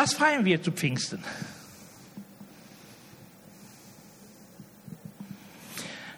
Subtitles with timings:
[0.00, 1.18] Was feiern wir zu Pfingsten?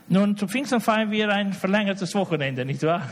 [0.06, 3.08] Nun, zu Pfingsten feiern wir ein verlängertes Wochenende, nicht wahr?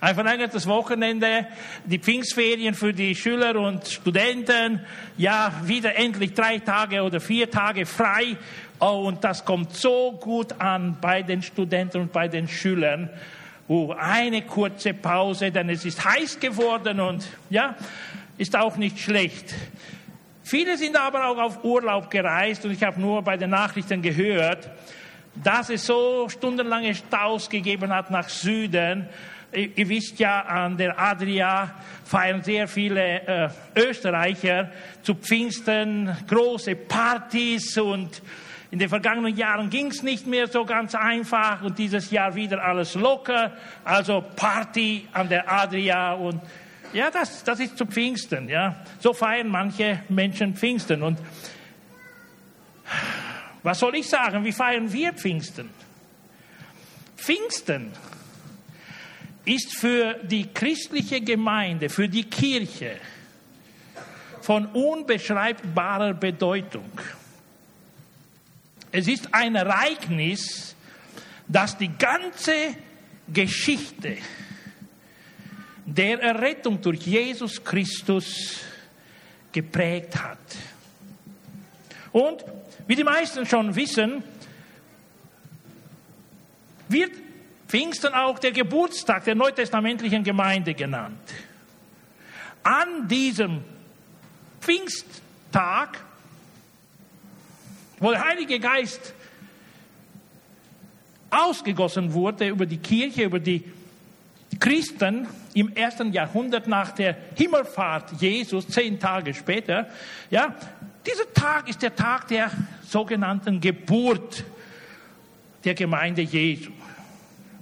[0.00, 1.48] Ein verlängertes Wochenende,
[1.84, 4.86] die Pfingstferien für die Schüler und Studenten,
[5.16, 8.36] ja, wieder endlich drei Tage oder vier Tage frei.
[8.78, 13.10] Oh, und das kommt so gut an bei den Studenten und bei den Schülern.
[13.68, 17.76] Oh, eine kurze Pause, denn es ist heiß geworden und ja,
[18.38, 19.54] ist auch nicht schlecht.
[20.42, 24.68] Viele sind aber auch auf Urlaub gereist und ich habe nur bei den Nachrichten gehört,
[25.42, 29.08] dass es so stundenlange Staus gegeben hat nach Süden
[29.52, 34.70] ihr wisst ja, an der Adria feiern sehr viele äh, Österreicher
[35.02, 38.22] zu Pfingsten große Partys und
[38.72, 42.64] in den vergangenen Jahren ging es nicht mehr so ganz einfach und dieses Jahr wieder
[42.64, 43.52] alles locker.
[43.84, 46.40] Also Party an der Adria und
[46.94, 48.48] ja, das, das ist zu Pfingsten.
[48.48, 51.18] Ja, so feiern manche Menschen Pfingsten und
[53.62, 54.42] was soll ich sagen?
[54.42, 55.68] Wie feiern wir Pfingsten?
[57.18, 57.92] Pfingsten
[59.44, 62.96] ist für die christliche Gemeinde, für die Kirche
[64.40, 66.90] von unbeschreibbarer Bedeutung.
[68.92, 70.76] Es ist ein Ereignis,
[71.48, 72.76] das die ganze
[73.32, 74.18] Geschichte
[75.86, 78.60] der Errettung durch Jesus Christus
[79.50, 80.38] geprägt hat.
[82.12, 82.44] Und
[82.86, 84.22] wie die meisten schon wissen,
[86.88, 87.12] wird
[87.66, 91.32] Pfingsten auch der Geburtstag der neutestamentlichen Gemeinde genannt.
[92.62, 93.64] An diesem
[94.60, 95.98] Pfingsttag,
[98.02, 99.14] wo der Heilige Geist
[101.30, 103.62] ausgegossen wurde über die Kirche, über die
[104.58, 109.88] Christen im ersten Jahrhundert nach der Himmelfahrt Jesus, zehn Tage später,
[110.30, 110.54] ja,
[111.06, 112.50] dieser Tag ist der Tag der
[112.82, 114.44] sogenannten Geburt
[115.64, 116.72] der Gemeinde Jesu.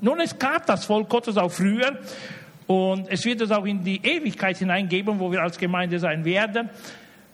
[0.01, 1.99] Nun, es gab das Volk Gottes auch früher
[2.67, 6.71] und es wird es auch in die Ewigkeit hineingeben, wo wir als Gemeinde sein werden.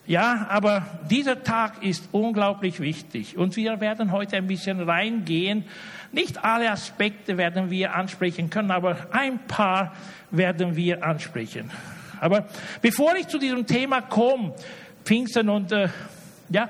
[0.06, 5.64] Ja, aber dieser Tag ist unglaublich wichtig und wir werden heute ein bisschen reingehen.
[6.12, 9.92] Nicht alle Aspekte werden wir ansprechen können, aber ein paar
[10.30, 11.70] werden wir ansprechen.
[12.20, 12.46] Aber
[12.80, 14.54] bevor ich zu diesem Thema komme,
[15.04, 15.88] Pfingsten und äh,
[16.50, 16.68] ja,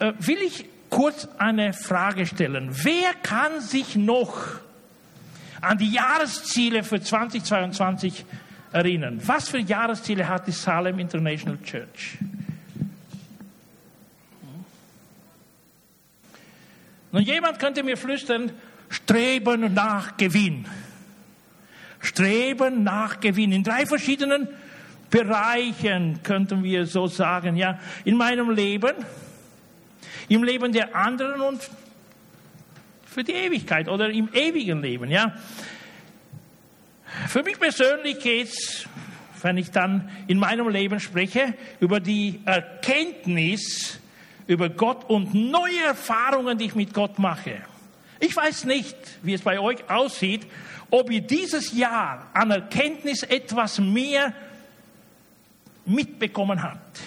[0.00, 2.70] äh, will ich kurz eine Frage stellen.
[2.72, 4.60] Wer kann sich noch
[5.60, 8.24] an die Jahresziele für 2022
[8.72, 9.20] erinnern.
[9.24, 12.18] Was für Jahresziele hat die Salem International Church?
[17.14, 18.50] Nun, jemand könnte mir flüstern,
[18.88, 20.66] streben nach Gewinn.
[22.00, 23.52] Streben nach Gewinn.
[23.52, 24.48] In drei verschiedenen
[25.10, 27.78] Bereichen könnten wir so sagen, ja.
[28.04, 28.94] In meinem Leben,
[30.28, 31.70] im Leben der anderen und
[33.06, 35.36] für die Ewigkeit oder im ewigen Leben, ja.
[37.28, 38.88] Für mich persönlich geht es,
[39.40, 44.00] wenn ich dann in meinem Leben spreche, über die Erkenntnis
[44.46, 47.62] über Gott und neue Erfahrungen, die ich mit Gott mache.
[48.20, 50.46] Ich weiß nicht, wie es bei euch aussieht,
[50.90, 54.32] ob ihr dieses Jahr an Erkenntnis etwas mehr
[55.84, 57.00] mitbekommen habt.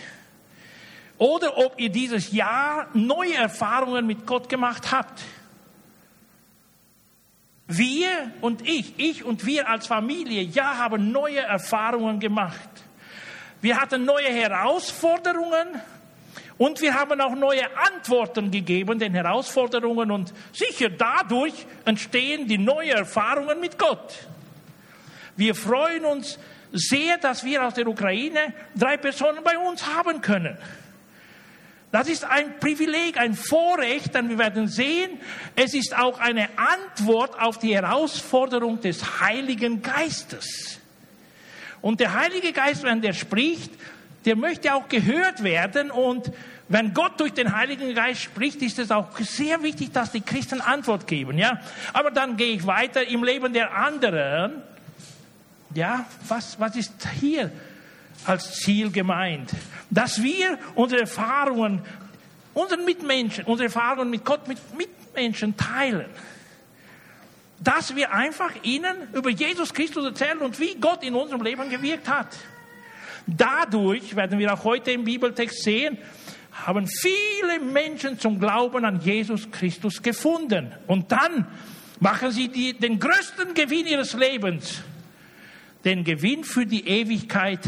[1.18, 5.24] Oder ob ihr dieses Jahr neue Erfahrungen mit Gott gemacht habt.
[7.68, 8.10] Wir
[8.42, 12.70] und ich, ich und wir als Familie, ja, haben neue Erfahrungen gemacht.
[13.62, 15.68] Wir hatten neue Herausforderungen
[16.58, 21.54] und wir haben auch neue Antworten gegeben den Herausforderungen und sicher dadurch
[21.86, 24.14] entstehen die neuen Erfahrungen mit Gott.
[25.36, 26.40] Wir freuen uns
[26.72, 30.58] sehr, dass wir aus der Ukraine drei Personen bei uns haben können.
[31.92, 35.20] Das ist ein Privileg, ein Vorrecht, denn wir werden sehen,
[35.56, 40.80] es ist auch eine Antwort auf die Herausforderung des Heiligen Geistes.
[41.82, 43.72] Und der Heilige Geist, wenn der spricht,
[44.28, 46.34] der möchte auch gehört werden und
[46.68, 50.60] wenn Gott durch den Heiligen Geist spricht, ist es auch sehr wichtig, dass die Christen
[50.60, 51.62] Antwort geben, ja.
[51.94, 54.62] Aber dann gehe ich weiter im Leben der anderen.
[55.74, 56.92] Ja, was, was ist
[57.22, 57.52] hier
[58.26, 59.52] als Ziel gemeint.
[59.90, 61.82] Dass wir unsere Erfahrungen,
[62.54, 66.10] unseren Mitmenschen, unsere Erfahrungen mit Gott, mit Mitmenschen teilen.
[67.60, 72.10] Dass wir einfach ihnen über Jesus Christus erzählen und wie Gott in unserem Leben gewirkt
[72.10, 72.36] hat.
[73.28, 75.98] Dadurch werden wir auch heute im Bibeltext sehen,
[76.52, 80.72] haben viele Menschen zum Glauben an Jesus Christus gefunden.
[80.88, 81.46] Und dann
[82.00, 84.82] machen sie die, den größten Gewinn ihres Lebens,
[85.84, 87.62] den Gewinn für die Ewigkeit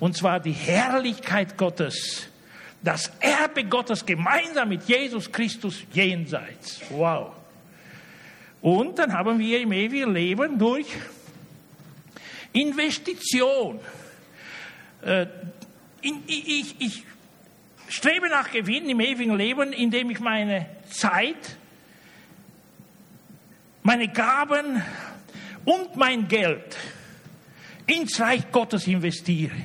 [0.00, 2.26] Und zwar die Herrlichkeit Gottes,
[2.82, 6.80] das Erbe Gottes gemeinsam mit Jesus Christus jenseits.
[6.88, 7.32] Wow.
[8.62, 10.86] Und dann haben wir im ewigen Leben durch
[12.52, 13.78] Investition.
[15.02, 15.26] Äh,
[16.02, 17.04] ich, ich
[17.88, 21.56] strebe nach Gewinn im ewigen Leben, indem ich meine Zeit,
[23.82, 24.82] meine Gaben
[25.64, 26.76] und mein Geld
[27.86, 29.56] ins Reich Gottes investiere.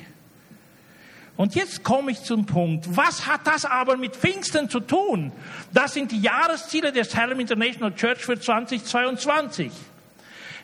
[1.36, 2.96] Und jetzt komme ich zum Punkt.
[2.96, 5.32] Was hat das aber mit Pfingsten zu tun?
[5.72, 9.70] Das sind die Jahresziele des Salem International Church für 2022.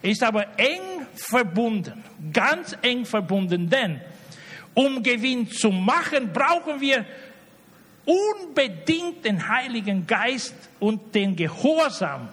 [0.00, 2.02] Ist aber eng verbunden,
[2.32, 4.00] ganz eng verbunden, denn
[4.74, 7.04] um Gewinn zu machen, brauchen wir
[8.04, 12.28] unbedingt den Heiligen Geist und den Gehorsam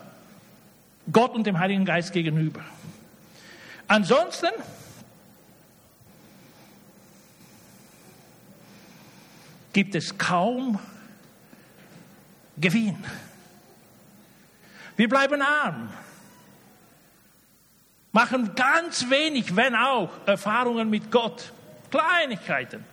[1.12, 2.62] Gott und dem Heiligen Geist gegenüber.
[3.88, 4.50] Ansonsten
[9.74, 10.80] gibt es kaum
[12.57, 13.03] Gewinn.
[14.95, 15.89] Wir bleiben arm,
[18.12, 21.53] machen ganz wenig, wenn auch, Erfahrungen mit Gott,
[21.89, 22.83] Kleinigkeiten.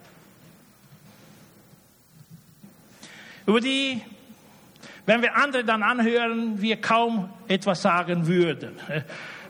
[3.45, 4.01] Über die,
[5.05, 8.77] wenn wir andere dann anhören, wir kaum etwas sagen würden.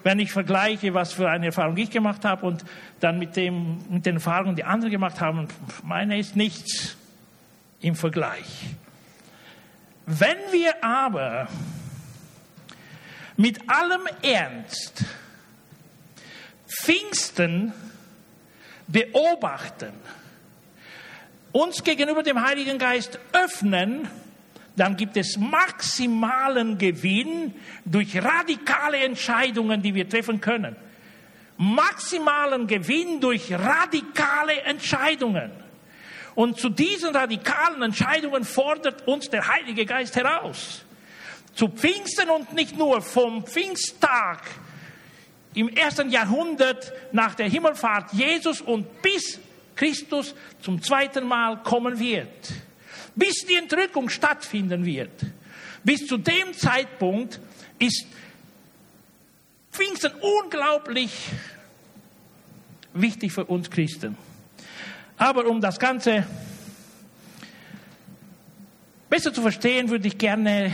[0.04, 2.64] Wenn ich vergleiche, was für eine Erfahrung ich gemacht habe und
[3.00, 5.48] dann mit, dem, mit den Erfahrungen, die andere gemacht haben,
[5.84, 6.96] meine ist nichts
[7.82, 8.76] im Vergleich.
[10.06, 11.50] Wenn wir aber
[13.36, 15.04] mit allem Ernst
[16.68, 17.74] Pfingsten
[18.88, 19.94] beobachten,
[21.52, 24.08] uns gegenüber dem Heiligen Geist öffnen,
[24.76, 30.76] dann gibt es maximalen Gewinn durch radikale Entscheidungen, die wir treffen können.
[31.58, 35.52] Maximalen Gewinn durch radikale Entscheidungen.
[36.36, 40.86] Und zu diesen radikalen Entscheidungen fordert uns der Heilige Geist heraus.
[41.56, 44.44] Zu Pfingsten und nicht nur vom Pfingsttag
[45.54, 49.40] im ersten Jahrhundert nach der Himmelfahrt Jesus und bis
[49.76, 52.52] Christus zum zweiten Mal kommen wird.
[53.16, 55.26] Bis die Entrückung stattfinden wird.
[55.84, 57.40] Bis zu dem Zeitpunkt
[57.80, 58.06] ist
[59.72, 60.12] Pfingsten
[60.44, 61.12] unglaublich
[62.94, 64.18] wichtig für uns Christen.
[65.18, 66.26] Aber um das Ganze
[69.10, 70.72] besser zu verstehen, würde ich gerne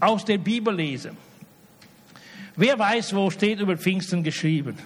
[0.00, 1.16] aus der Bibel lesen.
[2.60, 4.76] Wer weiß, wo steht über Pfingsten geschrieben?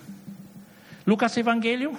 [1.06, 1.96] Lukas Evangelium?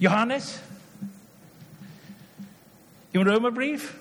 [0.00, 0.58] Johannes?
[3.12, 3.94] Im Römerbrief?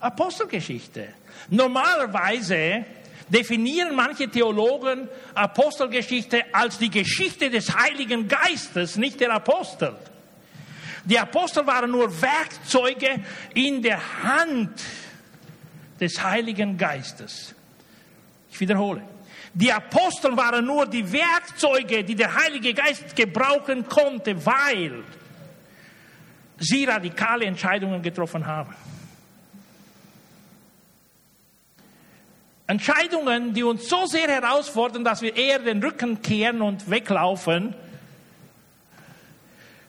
[0.00, 1.08] Apostelgeschichte.
[1.48, 2.84] Normalerweise
[3.30, 9.96] definieren manche Theologen Apostelgeschichte als die Geschichte des Heiligen Geistes, nicht der Apostel.
[11.04, 13.20] Die Apostel waren nur Werkzeuge
[13.54, 14.82] in der Hand
[16.00, 17.54] des Heiligen Geistes.
[18.50, 19.02] Ich wiederhole.
[19.54, 25.04] Die Apostel waren nur die Werkzeuge, die der Heilige Geist gebrauchen konnte, weil
[26.58, 28.74] sie radikale Entscheidungen getroffen haben.
[32.66, 37.74] Entscheidungen, die uns so sehr herausfordern, dass wir eher den Rücken kehren und weglaufen,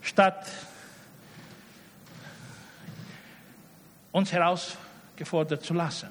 [0.01, 0.45] statt
[4.13, 6.07] uns herausgefordert zu lassen.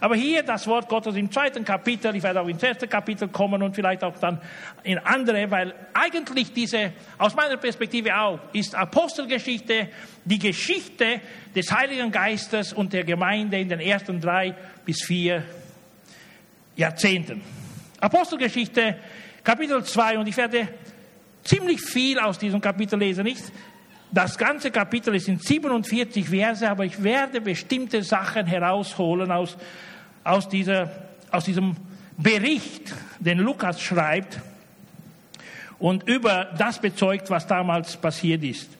[0.00, 3.62] Aber hier das Wort Gottes im zweiten Kapitel, ich werde auch ins erste Kapitel kommen
[3.62, 4.40] und vielleicht auch dann
[4.82, 9.88] in andere, weil eigentlich diese, aus meiner Perspektive auch, ist Apostelgeschichte
[10.24, 11.20] die Geschichte
[11.54, 15.42] des Heiligen Geistes und der Gemeinde in den ersten drei bis vier
[16.76, 17.40] Jahrzehnten.
[18.00, 18.98] Apostelgeschichte,
[19.42, 20.68] Kapitel 2, und ich werde
[21.44, 23.24] ziemlich viel aus diesem Kapitel lesen.
[23.24, 23.44] Nicht
[24.12, 29.56] das ganze Kapitel ist in 47 Verse, aber ich werde bestimmte Sachen herausholen aus,
[30.22, 30.90] aus, dieser,
[31.30, 31.76] aus diesem
[32.16, 34.40] Bericht, den Lukas schreibt
[35.78, 38.70] und über das bezeugt, was damals passiert ist.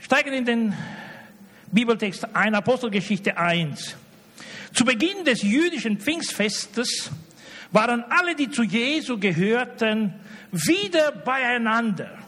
[0.00, 0.74] Steigen in den
[1.72, 3.96] Bibeltext ein, Apostelgeschichte 1.
[4.72, 7.10] Zu Beginn des jüdischen Pfingstfestes
[7.72, 10.14] waren alle, die zu Jesu gehörten,
[10.50, 12.21] wieder beieinander.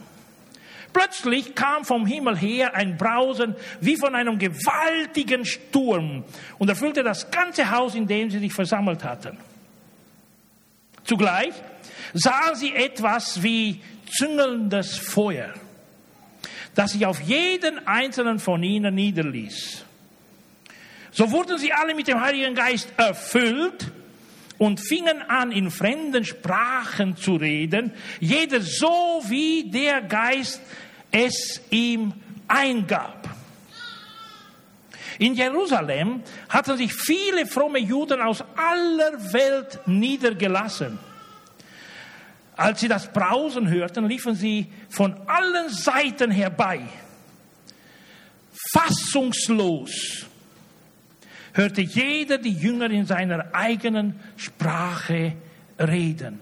[0.95, 6.25] Plötzlich kam vom Himmel her ein Brausen wie von einem gewaltigen Sturm
[6.59, 9.37] und erfüllte das ganze Haus, in dem sie sich versammelt hatten.
[11.03, 11.53] Zugleich
[12.15, 15.53] sahen sie etwas wie züngelndes Feuer,
[16.77, 19.85] das sich auf jeden einzelnen von ihnen niederließ.
[21.11, 23.91] So wurden sie alle mit dem Heiligen Geist erfüllt
[24.59, 30.61] und fingen an, in fremden Sprachen zu reden, jeder so wie der Geist
[31.11, 32.13] es ihm
[32.49, 33.29] eingab.
[35.19, 40.99] In Jerusalem hatten sich viele fromme Juden aus aller Welt niedergelassen.
[42.57, 46.83] Als sie das Brausen hörten, liefen sie von allen Seiten herbei.
[48.73, 50.27] Fassungslos
[51.55, 55.33] hörte jeder die Jünger in seiner eigenen Sprache
[55.79, 56.41] reden.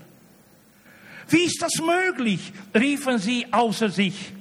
[1.29, 2.53] Wie ist das möglich?
[2.75, 4.33] riefen sie außer sich.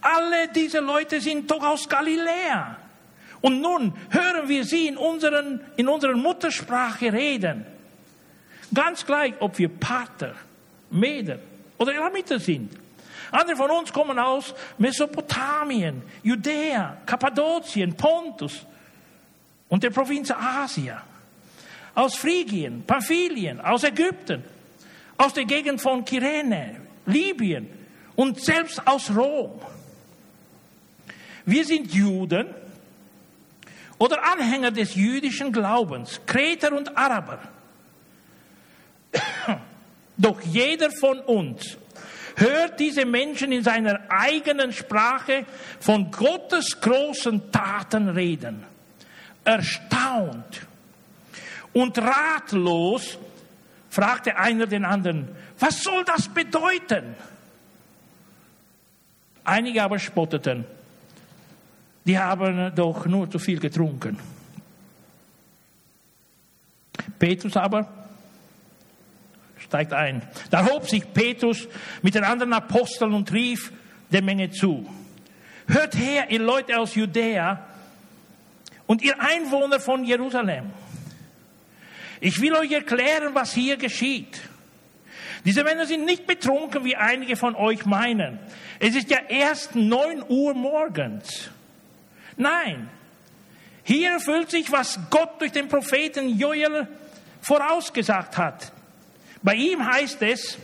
[0.00, 2.76] Alle diese Leute sind doch aus Galiläa.
[3.40, 7.66] Und nun hören wir sie in, unseren, in unserer Muttersprache reden.
[8.72, 10.34] Ganz gleich, ob wir Pater,
[10.90, 11.38] Meder
[11.78, 12.72] oder Elamiter sind.
[13.30, 18.66] Andere von uns kommen aus Mesopotamien, Judäa, Kappadokien, Pontus
[19.68, 21.02] und der Provinz Asia.
[21.94, 24.44] Aus Phrygien, Pamphylien, aus Ägypten,
[25.16, 27.68] aus der Gegend von Kyrene, Libyen
[28.14, 29.60] und selbst aus Rom.
[31.44, 32.46] Wir sind Juden
[33.98, 37.40] oder Anhänger des jüdischen Glaubens, Kreter und Araber.
[40.16, 41.78] Doch jeder von uns
[42.36, 45.44] hört diese Menschen in seiner eigenen Sprache
[45.80, 48.64] von Gottes großen Taten reden.
[49.48, 50.66] Erstaunt
[51.72, 53.18] und ratlos
[53.88, 55.28] fragte einer den anderen,
[55.58, 57.14] was soll das bedeuten?
[59.44, 60.66] Einige aber spotteten
[62.08, 64.18] die haben doch nur zu viel getrunken.
[67.18, 67.86] Petrus aber
[69.58, 70.22] steigt ein.
[70.48, 71.68] Da hob sich Petrus
[72.00, 73.72] mit den anderen Aposteln und rief
[74.10, 74.88] der Menge zu.
[75.66, 77.62] Hört her, ihr Leute aus Judäa
[78.88, 80.72] und ihr Einwohner von Jerusalem.
[82.20, 84.40] Ich will euch erklären, was hier geschieht.
[85.44, 88.40] Diese Männer sind nicht betrunken, wie einige von euch meinen.
[88.80, 91.50] Es ist ja erst neun Uhr morgens.
[92.36, 92.88] Nein,
[93.84, 96.88] hier erfüllt sich, was Gott durch den Propheten Joel
[97.42, 98.72] vorausgesagt hat.
[99.42, 100.58] Bei ihm heißt es,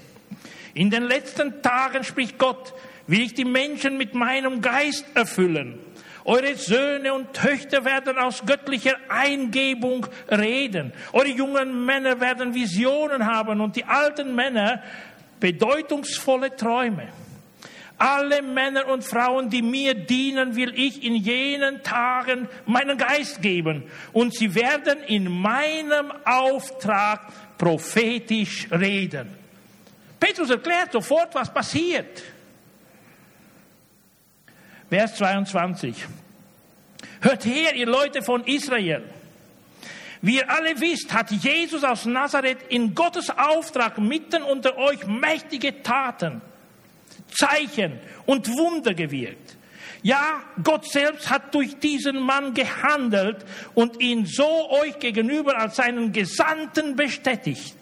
[0.73, 2.73] in den letzten Tagen spricht Gott,
[3.07, 5.79] will ich die Menschen mit meinem Geist erfüllen.
[6.25, 10.93] Eure Söhne und Töchter werden aus göttlicher Eingebung reden.
[11.13, 14.83] Eure jungen Männer werden Visionen haben und die alten Männer
[15.39, 17.09] bedeutungsvolle Träume.
[17.99, 23.85] Alle Männer und Frauen, die mir dienen, will ich in jenen Tagen meinen Geist geben.
[24.13, 27.21] Und sie werden in meinem Auftrag
[27.59, 29.29] prophetisch reden.
[30.19, 32.23] Petrus erklärt sofort, was passiert.
[34.91, 35.95] Vers 22.
[37.21, 39.03] Hört her, ihr Leute von Israel.
[40.21, 45.83] Wie ihr alle wisst, hat Jesus aus Nazareth in Gottes Auftrag mitten unter euch mächtige
[45.83, 46.41] Taten
[47.31, 49.57] Zeichen und Wunder gewirkt.
[50.03, 53.39] Ja, Gott selbst hat durch diesen Mann gehandelt
[53.75, 57.77] und ihn so euch gegenüber als seinen Gesandten bestätigt.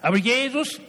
[0.00, 0.80] Aber Jesus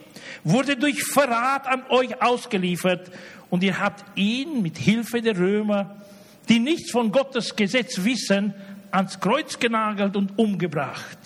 [0.44, 3.12] wurde durch Verrat an euch ausgeliefert
[3.54, 6.02] und ihr habt ihn mit Hilfe der Römer,
[6.50, 8.52] die nichts von Gottes Gesetz wissen,
[8.90, 11.20] ans Kreuz genagelt und umgebracht.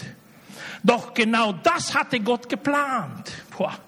[0.84, 3.32] Doch genau das hatte Gott geplant.
[3.58, 3.80] Boah.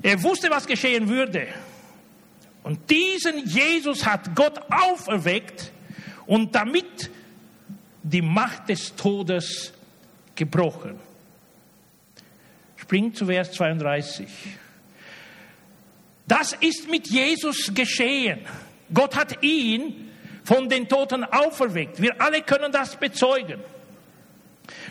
[0.00, 1.48] Er wusste, was geschehen würde.
[2.62, 5.72] Und diesen Jesus hat Gott auferweckt
[6.24, 7.10] und damit
[8.04, 9.72] die Macht des Todes
[10.36, 11.00] gebrochen.
[12.76, 14.28] Springt zu Vers 32.
[16.26, 18.40] Das ist mit Jesus geschehen.
[18.92, 20.10] Gott hat ihn
[20.44, 22.00] von den Toten auferweckt.
[22.00, 23.60] Wir alle können das bezeugen.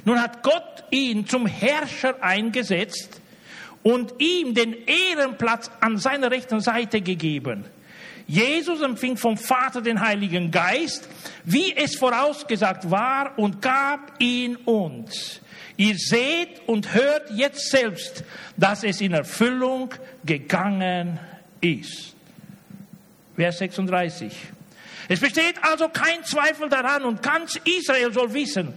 [0.04, 3.22] Nun hat Gott ihn zum Herrscher eingesetzt
[3.84, 7.66] und ihm den Ehrenplatz an seiner rechten Seite gegeben.
[8.28, 11.08] Jesus empfing vom Vater den Heiligen Geist,
[11.44, 15.42] wie es vorausgesagt war, und gab ihn uns.
[15.78, 18.24] Ihr seht und hört jetzt selbst,
[18.56, 21.20] dass es in Erfüllung gegangen
[21.60, 22.16] ist.
[23.36, 24.32] Vers 36.
[25.08, 28.74] Es besteht also kein Zweifel daran und ganz Israel soll wissen,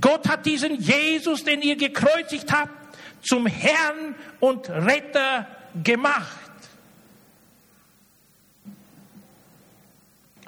[0.00, 2.72] Gott hat diesen Jesus, den ihr gekreuzigt habt,
[3.22, 5.46] zum Herrn und Retter
[5.82, 6.45] gemacht.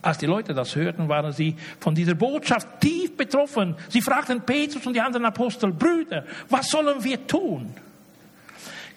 [0.00, 3.74] Als die Leute das hörten, waren sie von dieser Botschaft tief betroffen.
[3.88, 7.74] Sie fragten Petrus und die anderen Apostel, Brüder, was sollen wir tun?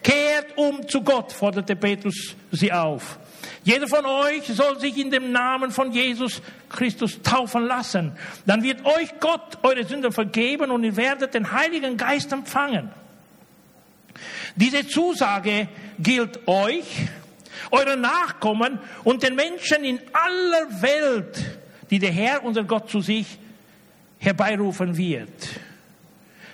[0.04, 3.20] Kehrt um zu Gott, forderte Petrus sie auf.
[3.64, 8.12] Jeder von euch soll sich in dem Namen von Jesus Christus taufen lassen.
[8.46, 12.90] Dann wird euch Gott eure Sünden vergeben und ihr werdet den Heiligen Geist empfangen.
[14.56, 15.68] Diese Zusage
[16.00, 16.86] gilt euch,
[17.72, 21.60] euren Nachkommen und den Menschen in aller Welt,
[21.90, 23.38] die der Herr, unser Gott, zu sich
[24.20, 25.30] herbeirufen wird.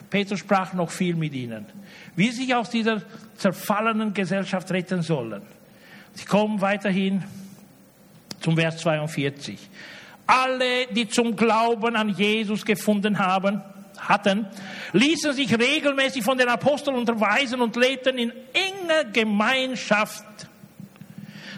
[0.10, 1.66] Petrus sprach noch viel mit ihnen,
[2.16, 3.02] wie sie sich aus dieser
[3.36, 5.42] zerfallenen Gesellschaft retten sollen.
[6.14, 7.24] Sie kommen weiterhin
[8.40, 9.60] zum Vers 42.
[10.26, 13.62] Alle, die zum Glauben an Jesus gefunden haben,
[13.98, 14.46] hatten,
[14.94, 20.26] ließen sich regelmäßig von den Aposteln unterweisen und lebten in enger Gemeinschaft.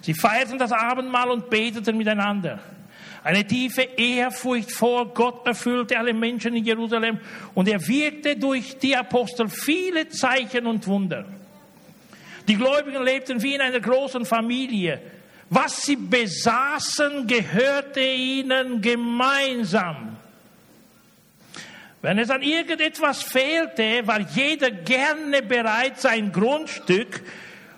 [0.01, 2.59] Sie feierten das Abendmahl und beteten miteinander.
[3.23, 7.19] Eine tiefe Ehrfurcht vor Gott erfüllte alle Menschen in Jerusalem
[7.53, 11.25] und er wirkte durch die Apostel viele Zeichen und Wunder.
[12.47, 15.01] Die Gläubigen lebten wie in einer großen Familie.
[15.49, 20.15] Was sie besaßen, gehörte ihnen gemeinsam.
[22.01, 27.21] Wenn es an irgendetwas fehlte, war jeder gerne bereit, sein Grundstück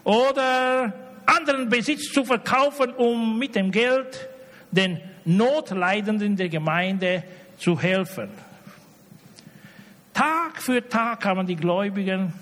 [0.03, 0.93] oder
[1.35, 4.29] anderen Besitz zu verkaufen, um mit dem Geld
[4.71, 7.23] den Notleidenden der Gemeinde
[7.57, 8.29] zu helfen.
[10.13, 12.33] Tag für Tag kamen die Gläubigen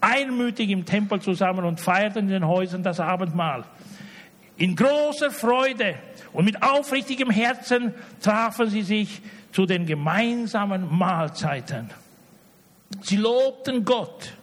[0.00, 3.64] einmütig im Tempel zusammen und feierten in den Häusern das Abendmahl.
[4.56, 5.94] In großer Freude
[6.32, 9.22] und mit aufrichtigem Herzen trafen sie sich
[9.52, 11.90] zu den gemeinsamen Mahlzeiten.
[13.00, 14.34] Sie lobten Gott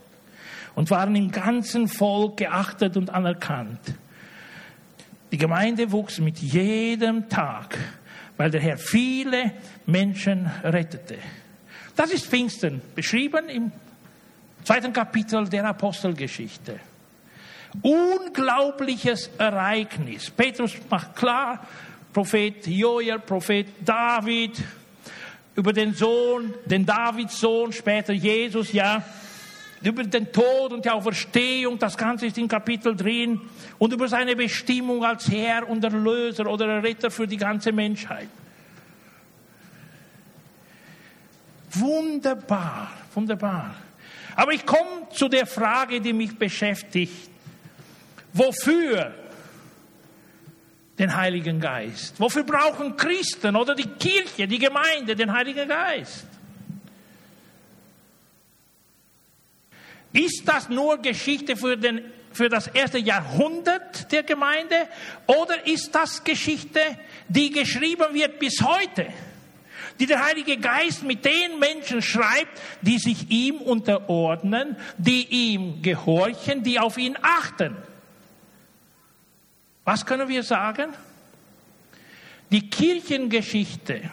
[0.76, 3.80] und waren im ganzen Volk geachtet und anerkannt.
[5.32, 7.78] Die Gemeinde wuchs mit jedem Tag,
[8.38, 9.54] weil der Herr viele
[9.86, 11.18] Menschen rettete.
[11.96, 13.72] Das ist Pfingsten, beschrieben im
[14.64, 16.80] zweiten Kapitel der Apostelgeschichte.
[17.82, 20.30] Unglaubliches Ereignis.
[20.30, 21.66] Petrus macht klar,
[22.12, 24.62] Prophet Joel, Prophet David,
[25.56, 29.04] über den Sohn, den Davids Sohn, später Jesus, ja,
[29.84, 33.42] über den Tod und die Auferstehung, das Ganze ist in Kapitel drin,
[33.80, 38.28] und über seine Bestimmung als Herr und Erlöser oder Erretter für die ganze Menschheit.
[41.72, 43.76] Wunderbar, wunderbar.
[44.36, 47.30] Aber ich komme zu der Frage, die mich beschäftigt.
[48.34, 49.14] Wofür
[50.98, 52.20] den Heiligen Geist?
[52.20, 56.28] Wofür brauchen Christen oder die Kirche, die Gemeinde den Heiligen Geist?
[60.14, 62.02] Ist das nur Geschichte für, den,
[62.34, 64.76] für das erste Jahrhundert der Gemeinde
[65.26, 66.80] oder ist das Geschichte,
[67.28, 69.08] die geschrieben wird bis heute?
[70.00, 76.64] Die der Heilige Geist mit den Menschen schreibt, die sich ihm unterordnen, die ihm gehorchen,
[76.64, 77.76] die auf ihn achten.
[79.84, 80.94] Was können wir sagen?
[82.52, 84.10] Die Kirchengeschichte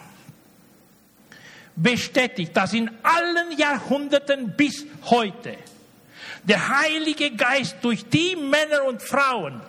[1.74, 5.56] bestätigt, dass in allen Jahrhunderten bis heute
[6.48, 9.60] der Heilige Geist durch die Männer und Frauen,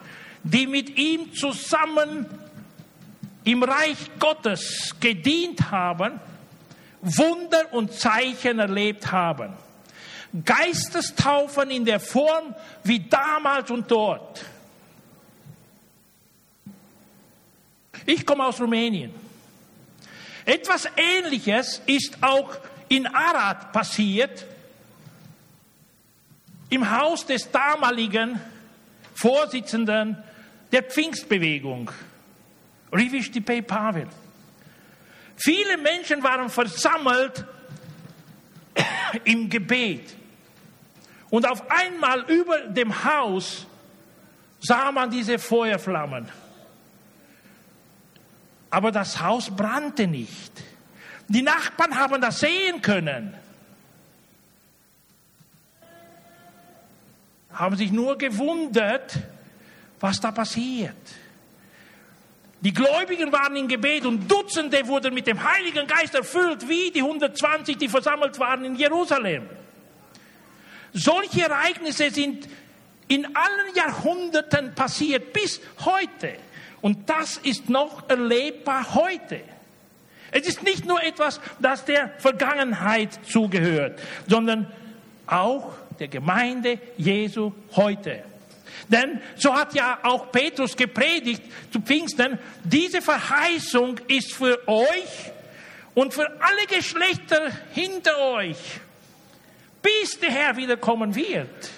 [0.42, 2.26] die mit ihm zusammen
[3.44, 6.18] im Reich Gottes gedient haben,
[7.02, 9.52] Wunder und Zeichen erlebt haben.
[10.44, 14.44] Geistestaufen in der Form wie damals und dort.
[18.06, 19.12] Ich komme aus Rumänien.
[20.44, 22.56] Etwas Ähnliches ist auch
[22.88, 24.46] in Arad passiert
[26.70, 28.40] im Haus des damaligen
[29.14, 30.16] Vorsitzenden
[30.72, 31.90] der Pfingstbewegung,
[32.92, 34.06] Rivish Dipei Pavel.
[35.36, 37.44] Viele Menschen waren versammelt
[39.24, 40.14] im Gebet.
[41.28, 43.66] Und auf einmal über dem Haus
[44.60, 46.28] sah man diese Feuerflammen.
[48.70, 50.52] Aber das Haus brannte nicht.
[51.28, 53.34] Die Nachbarn haben das sehen können.
[57.52, 59.18] Haben sich nur gewundert,
[59.98, 60.96] was da passiert.
[62.60, 67.00] Die Gläubigen waren im Gebet und Dutzende wurden mit dem Heiligen Geist erfüllt, wie die
[67.00, 69.44] 120, die versammelt waren in Jerusalem.
[70.92, 72.48] Solche Ereignisse sind
[73.08, 76.34] in allen Jahrhunderten passiert, bis heute.
[76.82, 79.40] Und das ist noch erlebbar heute.
[80.32, 84.70] Es ist nicht nur etwas, das der Vergangenheit zugehört, sondern
[85.30, 88.24] auch der Gemeinde Jesu heute.
[88.88, 95.32] Denn so hat ja auch Petrus gepredigt zu Pfingsten, diese Verheißung ist für euch
[95.94, 98.56] und für alle Geschlechter hinter euch,
[99.82, 101.70] bis der Herr wiederkommen wird.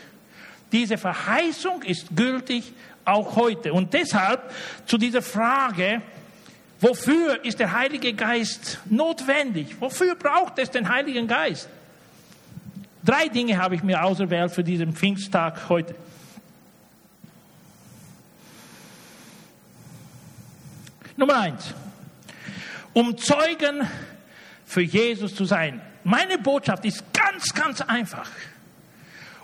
[0.70, 2.72] Diese Verheißung ist gültig
[3.04, 3.72] auch heute.
[3.72, 4.50] Und deshalb
[4.86, 6.00] zu dieser Frage,
[6.80, 9.76] wofür ist der Heilige Geist notwendig?
[9.80, 11.68] Wofür braucht es den Heiligen Geist?
[13.04, 15.94] Drei Dinge habe ich mir auserwählt für diesen Pfingsttag heute.
[21.16, 21.74] Nummer eins.
[22.92, 23.86] Um Zeugen
[24.64, 25.80] für Jesus zu sein.
[26.04, 28.30] Meine Botschaft ist ganz, ganz einfach.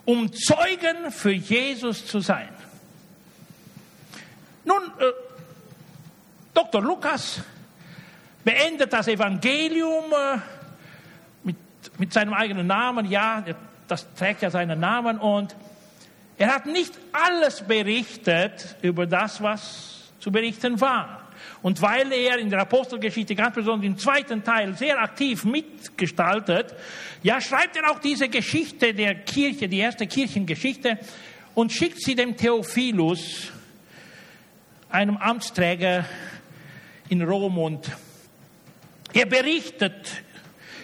[0.05, 2.49] Um Zeugen für Jesus zu sein.
[4.65, 5.13] Nun, äh,
[6.55, 6.83] Dr.
[6.83, 7.41] Lukas
[8.45, 10.39] beendet das Evangelium äh,
[11.99, 13.11] mit, seinem eigenen Namen.
[13.11, 13.45] Ja,
[13.87, 15.19] das trägt ja seinen Namen.
[15.19, 15.55] Und
[16.37, 21.29] er hat nicht alles berichtet über das, was zu berichten war.
[21.63, 26.75] Und weil er in der Apostelgeschichte, ganz besonders im zweiten Teil, sehr aktiv mitgestaltet,
[27.23, 30.99] ja, schreibt er auch diese Geschichte der Kirche, die erste Kirchengeschichte,
[31.55, 33.51] und schickt sie dem Theophilus,
[34.91, 36.05] einem Amtsträger
[37.09, 37.59] in Rom.
[37.59, 37.91] Und
[39.13, 40.23] er berichtet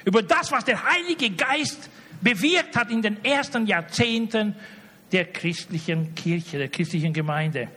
[0.05, 1.91] über das, was der Heilige Geist
[2.21, 4.55] bewirkt hat in den ersten Jahrzehnten
[5.13, 7.69] der christlichen Kirche, der christlichen Gemeinde.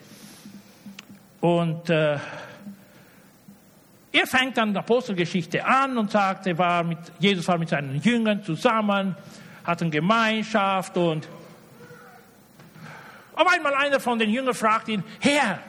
[1.41, 2.17] Und äh,
[4.11, 8.43] er fängt dann die Apostelgeschichte an und sagt, war mit, Jesus war mit seinen Jüngern
[8.43, 9.15] zusammen,
[9.63, 11.27] hatten Gemeinschaft und
[13.35, 15.59] auf einmal einer von den Jüngern fragt ihn, Herr,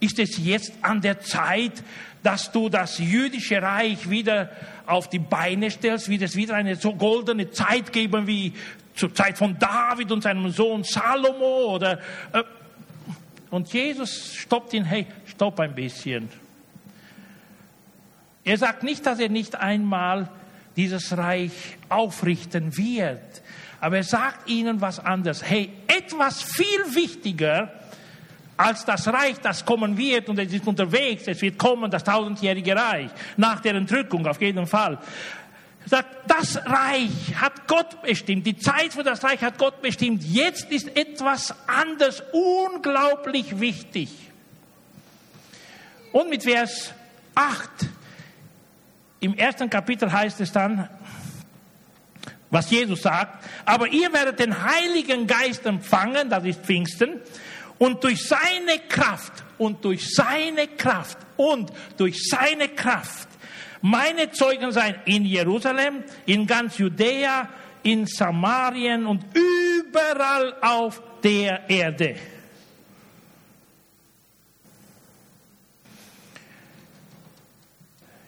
[0.00, 1.84] ist es jetzt an der Zeit,
[2.26, 4.50] dass du das jüdische Reich wieder
[4.84, 8.52] auf die Beine stellst, wird es wieder eine so goldene Zeit geben wie
[8.96, 12.00] zur Zeit von David und seinem Sohn Salomo oder
[12.32, 12.42] äh,
[13.50, 16.28] und Jesus stoppt ihn, hey, stopp ein bisschen.
[18.42, 20.28] Er sagt nicht, dass er nicht einmal
[20.74, 21.52] dieses Reich
[21.88, 23.42] aufrichten wird,
[23.80, 25.44] aber er sagt ihnen was anderes.
[25.44, 27.72] Hey, etwas viel wichtiger
[28.56, 32.74] als das Reich, das kommen wird und es ist unterwegs, es wird kommen, das tausendjährige
[32.74, 34.98] Reich, nach der Entrückung auf jeden Fall.
[36.26, 40.24] Das Reich hat Gott bestimmt, die Zeit für das Reich hat Gott bestimmt.
[40.24, 44.10] Jetzt ist etwas anderes unglaublich wichtig.
[46.10, 46.92] Und mit Vers
[47.36, 47.68] 8
[49.20, 50.88] im ersten Kapitel heißt es dann,
[52.50, 57.20] was Jesus sagt, aber ihr werdet den Heiligen Geist empfangen, das ist Pfingsten,
[57.78, 63.28] und durch seine Kraft und durch seine Kraft und durch seine Kraft
[63.82, 67.48] meine Zeugen sein in Jerusalem, in ganz Judäa,
[67.82, 72.16] in Samarien und überall auf der Erde.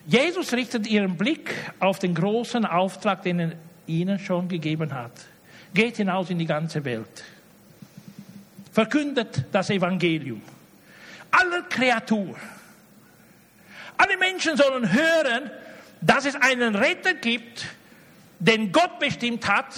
[0.07, 3.51] Jesus richtet ihren Blick auf den großen Auftrag, den er
[3.85, 5.11] ihnen schon gegeben hat.
[5.73, 7.23] Geht hinaus in die ganze Welt.
[8.71, 10.41] Verkündet das Evangelium.
[11.31, 12.35] Aller Kreatur.
[13.97, 15.51] Alle Menschen sollen hören,
[16.01, 17.65] dass es einen Retter gibt,
[18.39, 19.75] den Gott bestimmt hat,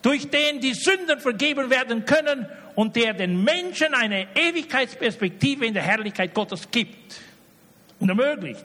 [0.00, 5.82] durch den die Sünden vergeben werden können und der den Menschen eine Ewigkeitsperspektive in der
[5.82, 7.20] Herrlichkeit Gottes gibt
[8.00, 8.64] und ermöglicht.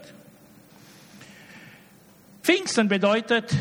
[2.41, 3.53] Pfingsten bedeutet,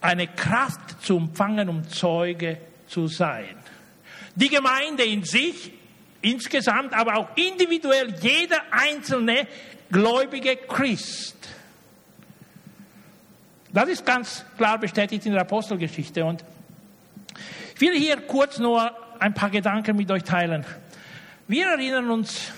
[0.00, 3.59] eine Kraft zu empfangen, um Zeuge zu sein.
[4.34, 5.72] Die Gemeinde in sich,
[6.22, 9.46] insgesamt, aber auch individuell, jeder einzelne
[9.90, 11.36] gläubige Christ.
[13.72, 16.24] Das ist ganz klar bestätigt in der Apostelgeschichte.
[16.24, 16.44] Und
[17.74, 20.64] ich will hier kurz nur ein paar Gedanken mit euch teilen.
[21.46, 22.52] Wir erinnern uns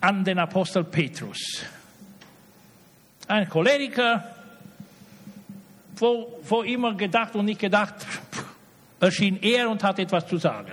[0.00, 1.64] an den Apostel Petrus
[3.28, 4.24] ein Choleriker,
[5.96, 7.94] wo, wo immer gedacht und nicht gedacht,
[9.00, 10.72] erschien er und hat etwas zu sagen.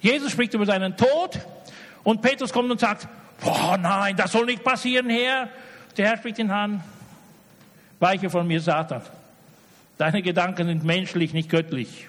[0.00, 1.38] Jesus spricht über seinen Tod
[2.02, 3.06] und Petrus kommt und sagt,
[3.40, 5.48] boah, nein, das soll nicht passieren, Herr.
[5.96, 6.82] Der Herr spricht ihn an,
[8.00, 9.02] weiche von mir, Satan.
[9.98, 12.08] Deine Gedanken sind menschlich, nicht göttlich.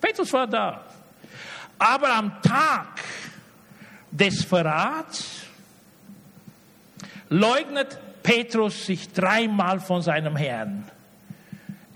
[0.00, 0.84] Petrus war da.
[1.78, 3.00] Aber am Tag
[4.10, 5.42] des Verrats
[7.28, 10.84] leugnet Petrus sich dreimal von seinem Herrn.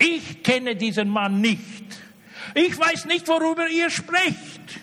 [0.03, 1.85] Ich kenne diesen Mann nicht.
[2.53, 4.79] Ich weiß nicht, worüber ihr sprecht.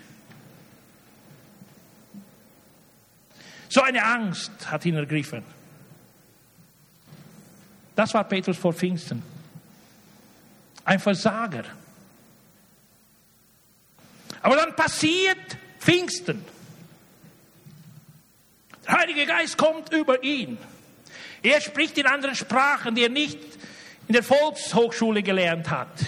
[3.69, 5.45] So eine Angst hat ihn ergriffen.
[7.95, 9.23] Das war Petrus vor Pfingsten.
[10.85, 11.65] Ein Versager.
[14.41, 16.43] Aber dann passiert Pfingsten.
[18.87, 20.57] Der Heilige Geist kommt über ihn.
[21.43, 23.39] Er spricht in anderen Sprachen, die er nicht
[24.11, 26.01] in der Volkshochschule gelernt hat.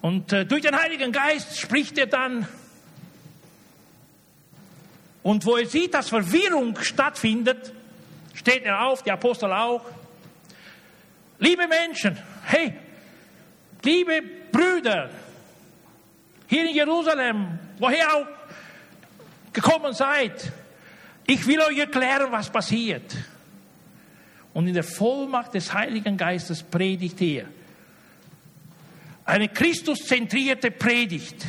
[0.00, 2.48] Und äh, durch den Heiligen Geist spricht er dann.
[5.22, 7.74] Und wo er sieht, dass Verwirrung stattfindet,
[8.32, 9.84] steht er auf, die Apostel auch.
[11.38, 12.72] Liebe Menschen, hey,
[13.82, 15.10] liebe Brüder,
[16.46, 18.26] hier in Jerusalem, woher auch
[19.52, 20.50] gekommen seid,
[21.26, 23.14] ich will euch erklären, was passiert.
[24.54, 27.46] Und in der Vollmacht des Heiligen Geistes predigt er.
[29.24, 31.46] Eine Christuszentrierte Predigt.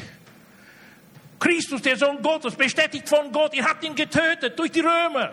[1.39, 5.31] Christus, der Sohn Gottes, bestätigt von Gott, ihr habt ihn getötet durch die Römer.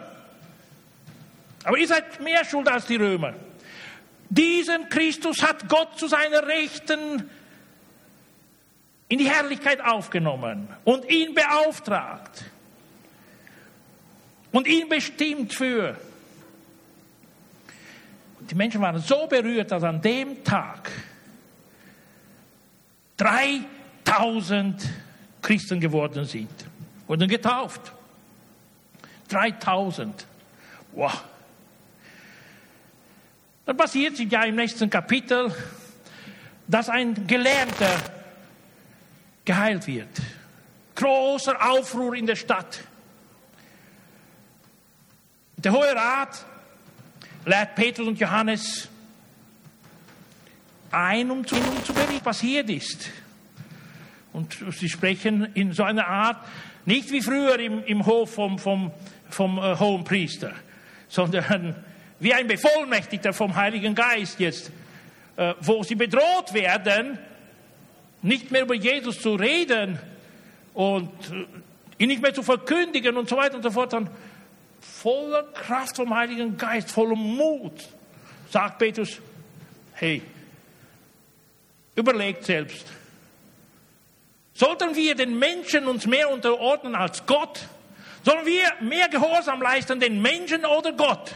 [1.62, 3.34] Aber ihr seid mehr schuld als die Römer.
[4.28, 7.28] Diesen Christus hat Gott zu seiner Rechten
[9.08, 12.44] in die Herrlichkeit aufgenommen und ihn beauftragt
[14.52, 15.96] und ihn bestimmt für.
[18.50, 20.90] Die Menschen waren so berührt, dass an dem Tag
[23.16, 24.88] 3000
[25.40, 26.50] Christen geworden sind,
[27.06, 27.92] wurden getauft.
[29.28, 30.26] 3000.
[30.92, 31.24] Wow.
[33.66, 35.54] Dann passiert ja im nächsten Kapitel,
[36.66, 38.00] dass ein Gelernter
[39.44, 40.08] geheilt wird.
[40.96, 42.80] Großer Aufruhr in der Stadt.
[45.56, 46.44] Der Hohe Rat
[47.44, 48.88] lädt Petrus und Johannes
[50.90, 53.10] ein, um zu, um zu berichten, was passiert ist.
[54.32, 56.44] Und sie sprechen in so einer Art,
[56.84, 58.90] nicht wie früher im, im Hof vom, vom,
[59.28, 60.52] vom äh, hohen Priester,
[61.08, 61.76] sondern
[62.18, 64.70] wie ein Bevollmächtigter vom Heiligen Geist jetzt,
[65.36, 67.18] äh, wo sie bedroht werden,
[68.22, 69.98] nicht mehr über Jesus zu reden
[70.74, 74.10] und äh, ihn nicht mehr zu verkündigen und so weiter und so fort, dann
[74.80, 77.88] voller Kraft vom Heiligen Geist, voller Mut,
[78.50, 79.20] sagt Petrus,
[79.94, 80.22] hey,
[81.94, 82.86] überlegt selbst,
[84.54, 87.60] sollten wir den Menschen uns mehr unterordnen als Gott?
[88.22, 91.34] Sollen wir mehr Gehorsam leisten den Menschen oder Gott?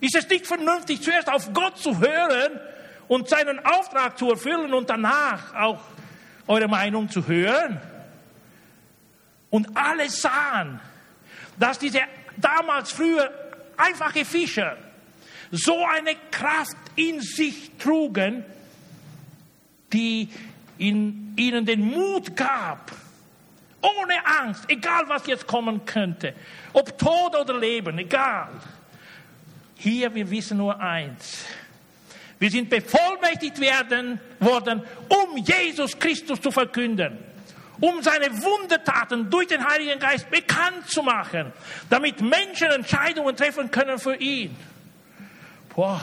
[0.00, 2.60] Ist es nicht vernünftig, zuerst auf Gott zu hören
[3.08, 5.80] und seinen Auftrag zu erfüllen und danach auch
[6.46, 7.80] eure Meinung zu hören?
[9.50, 10.80] Und alle sahen,
[11.58, 12.00] dass diese
[12.36, 13.30] damals früher
[13.76, 14.76] einfache Fischer
[15.50, 18.44] so eine Kraft in sich trugen,
[19.92, 20.28] die
[20.78, 22.90] in ihnen den Mut gab,
[23.80, 26.34] ohne Angst, egal was jetzt kommen könnte,
[26.72, 28.50] ob Tod oder Leben, egal.
[29.76, 31.44] Hier, wir wissen nur eins.
[32.38, 37.33] Wir sind bevollmächtigt werden worden, um Jesus Christus zu verkünden
[37.80, 41.52] um seine Wundertaten durch den Heiligen Geist bekannt zu machen,
[41.90, 44.56] damit Menschen Entscheidungen treffen können für ihn.
[45.74, 46.00] Boah.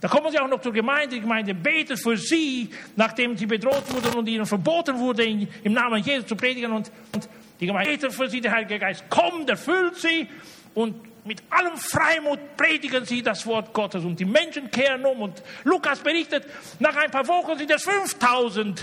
[0.00, 1.16] Da kommen sie auch noch zur Gemeinde.
[1.16, 6.02] Die Gemeinde betet für sie, nachdem sie bedroht wurden und ihnen verboten wurde, im Namen
[6.02, 6.70] Jesus zu predigen.
[6.70, 10.28] Und, und die Gemeinde betet für sie, der Heilige Geist kommt, erfüllt sie
[10.74, 14.04] und mit allem Freimut predigen sie das Wort Gottes.
[14.04, 15.20] Und die Menschen kehren um.
[15.20, 16.46] Und Lukas berichtet,
[16.78, 18.80] nach ein paar Wochen sind es 5000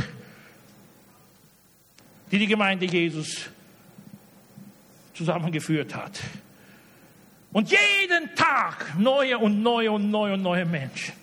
[2.36, 3.50] die die Gemeinde Jesus
[5.14, 6.20] zusammengeführt hat.
[7.54, 11.14] Und jeden Tag neue und neue und neue und neue Menschen.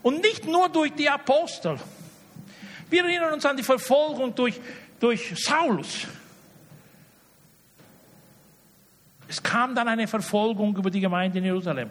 [0.00, 1.76] Und nicht nur durch die Apostel.
[2.88, 4.58] Wir erinnern uns an die Verfolgung durch,
[4.98, 6.06] durch Saulus.
[9.28, 11.90] Es kam dann eine Verfolgung über die Gemeinde in Jerusalem.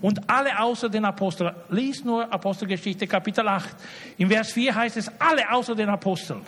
[0.00, 3.76] Und alle außer den Aposteln, lies nur Apostelgeschichte Kapitel 8.
[4.16, 6.40] Im Vers 4 heißt es, alle außer den Aposteln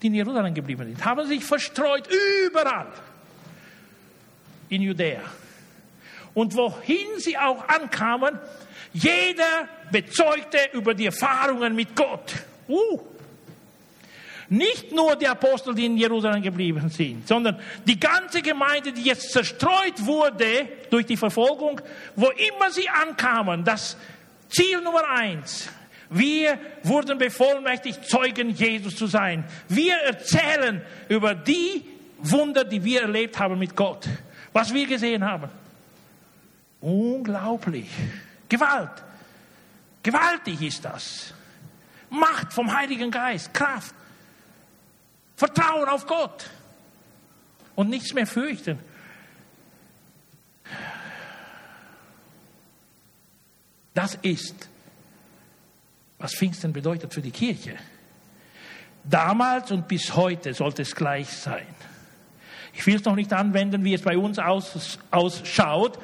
[0.00, 2.08] die in Jerusalem geblieben sind, haben sich verstreut
[2.48, 2.92] überall
[4.68, 5.22] in Judäa.
[6.34, 8.38] Und wohin sie auch ankamen,
[8.92, 12.34] jeder bezeugte über die Erfahrungen mit Gott.
[12.68, 13.00] Uh.
[14.50, 19.30] Nicht nur die Apostel, die in Jerusalem geblieben sind, sondern die ganze Gemeinde, die jetzt
[19.32, 21.80] zerstreut wurde durch die Verfolgung,
[22.16, 23.98] wo immer sie ankamen, das
[24.48, 25.68] Ziel Nummer eins,
[26.10, 29.44] wir wurden bevollmächtigt, Zeugen Jesus zu sein.
[29.68, 31.84] Wir erzählen über die
[32.18, 34.08] Wunder, die wir erlebt haben mit Gott.
[34.52, 35.50] Was wir gesehen haben.
[36.80, 37.90] Unglaublich.
[38.48, 39.02] Gewalt.
[40.02, 41.34] Gewaltig ist das.
[42.08, 43.94] Macht vom Heiligen Geist, Kraft.
[45.36, 46.48] Vertrauen auf Gott.
[47.74, 48.78] Und nichts mehr fürchten.
[53.94, 54.68] Das ist
[56.18, 57.74] was Pfingsten bedeutet für die Kirche.
[59.04, 61.66] Damals und bis heute sollte es gleich sein.
[62.74, 65.98] Ich will es noch nicht anwenden, wie es bei uns aus, ausschaut.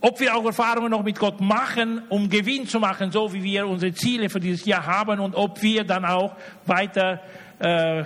[0.00, 3.66] ob wir auch Erfahrungen noch mit Gott machen, um Gewinn zu machen, so wie wir
[3.68, 6.34] unsere Ziele für dieses Jahr haben und ob wir dann auch
[6.66, 7.20] weiter
[7.60, 8.04] äh,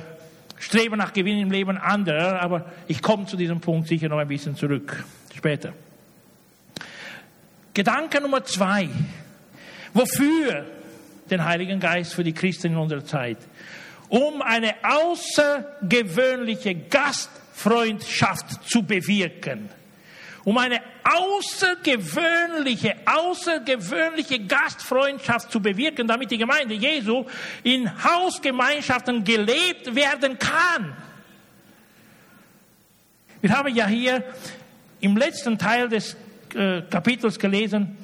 [0.59, 2.42] streben nach Gewinn im Leben anderer.
[2.42, 5.73] Aber ich komme zu diesem Punkt sicher noch ein bisschen zurück später.
[7.73, 8.88] Gedanke Nummer zwei.
[9.95, 10.66] Wofür
[11.30, 13.38] den Heiligen Geist für die Christen in unserer Zeit?
[14.08, 19.68] Um eine außergewöhnliche Gastfreundschaft zu bewirken
[20.46, 27.26] um eine außergewöhnliche, außergewöhnliche Gastfreundschaft zu bewirken, damit die Gemeinde Jesu
[27.64, 30.96] in Hausgemeinschaften gelebt werden kann.
[33.40, 34.22] Wir haben ja hier
[35.00, 36.16] im letzten Teil des
[36.54, 37.96] äh, Kapitels gelesen,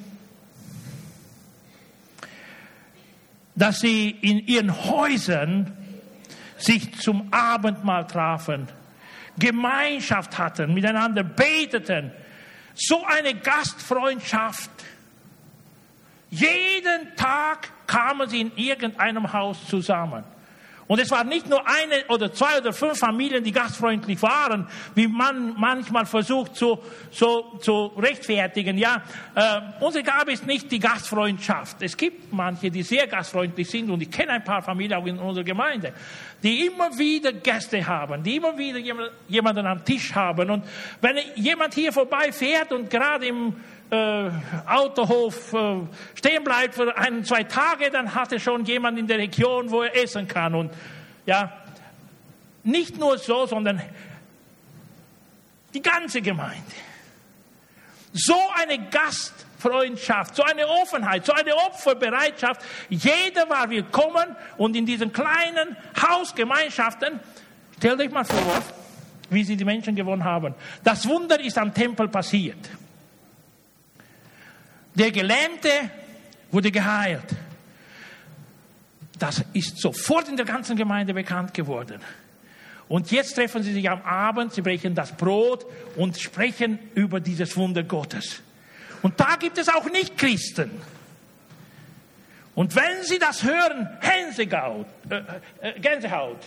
[3.55, 5.71] dass sie in ihren Häusern
[6.57, 8.67] sich zum Abendmahl trafen,
[9.37, 12.11] Gemeinschaft hatten, miteinander beteten,
[12.73, 14.71] so eine Gastfreundschaft.
[16.29, 20.23] Jeden Tag kamen sie in irgendeinem Haus zusammen.
[20.87, 25.07] Und es waren nicht nur eine oder zwei oder fünf Familien, die gastfreundlich waren, wie
[25.07, 26.79] man manchmal versucht zu,
[27.11, 28.77] so, zu rechtfertigen.
[28.77, 29.01] Ja,
[29.35, 31.81] äh, unsere Gabe ist nicht die Gastfreundschaft.
[31.81, 35.17] Es gibt manche, die sehr gastfreundlich sind und ich kenne ein paar Familien auch in
[35.17, 35.93] unserer Gemeinde,
[36.41, 38.79] die immer wieder Gäste haben, die immer wieder
[39.27, 40.49] jemanden am Tisch haben.
[40.49, 40.63] Und
[41.01, 43.55] wenn jemand hier vorbeifährt und gerade im
[43.93, 44.31] äh,
[44.65, 45.81] Autohof äh,
[46.15, 49.83] stehen bleibt für ein, zwei Tage, dann hat er schon jemand in der Region, wo
[49.83, 50.55] er essen kann.
[50.55, 50.73] Und
[51.25, 51.53] ja,
[52.63, 53.81] nicht nur so, sondern
[55.73, 56.71] die ganze Gemeinde.
[58.13, 62.61] So eine Gastfreundschaft, so eine Offenheit, so eine Opferbereitschaft.
[62.89, 67.19] Jeder war willkommen und in diesen kleinen Hausgemeinschaften,
[67.77, 68.61] stellt euch mal vor,
[69.29, 70.55] wie sie die Menschen gewonnen haben.
[70.83, 72.69] Das Wunder ist am Tempel passiert.
[74.95, 75.69] Der Gelähmte
[76.51, 77.35] wurde geheilt.
[79.17, 82.01] Das ist sofort in der ganzen Gemeinde bekannt geworden.
[82.87, 87.55] Und jetzt treffen sie sich am Abend, sie brechen das Brot und sprechen über dieses
[87.55, 88.41] Wunder Gottes.
[89.01, 90.71] Und da gibt es auch Nicht-Christen.
[92.55, 95.21] Und wenn sie das hören, Hänsegaut, äh,
[95.61, 96.39] äh, Gänsehaut,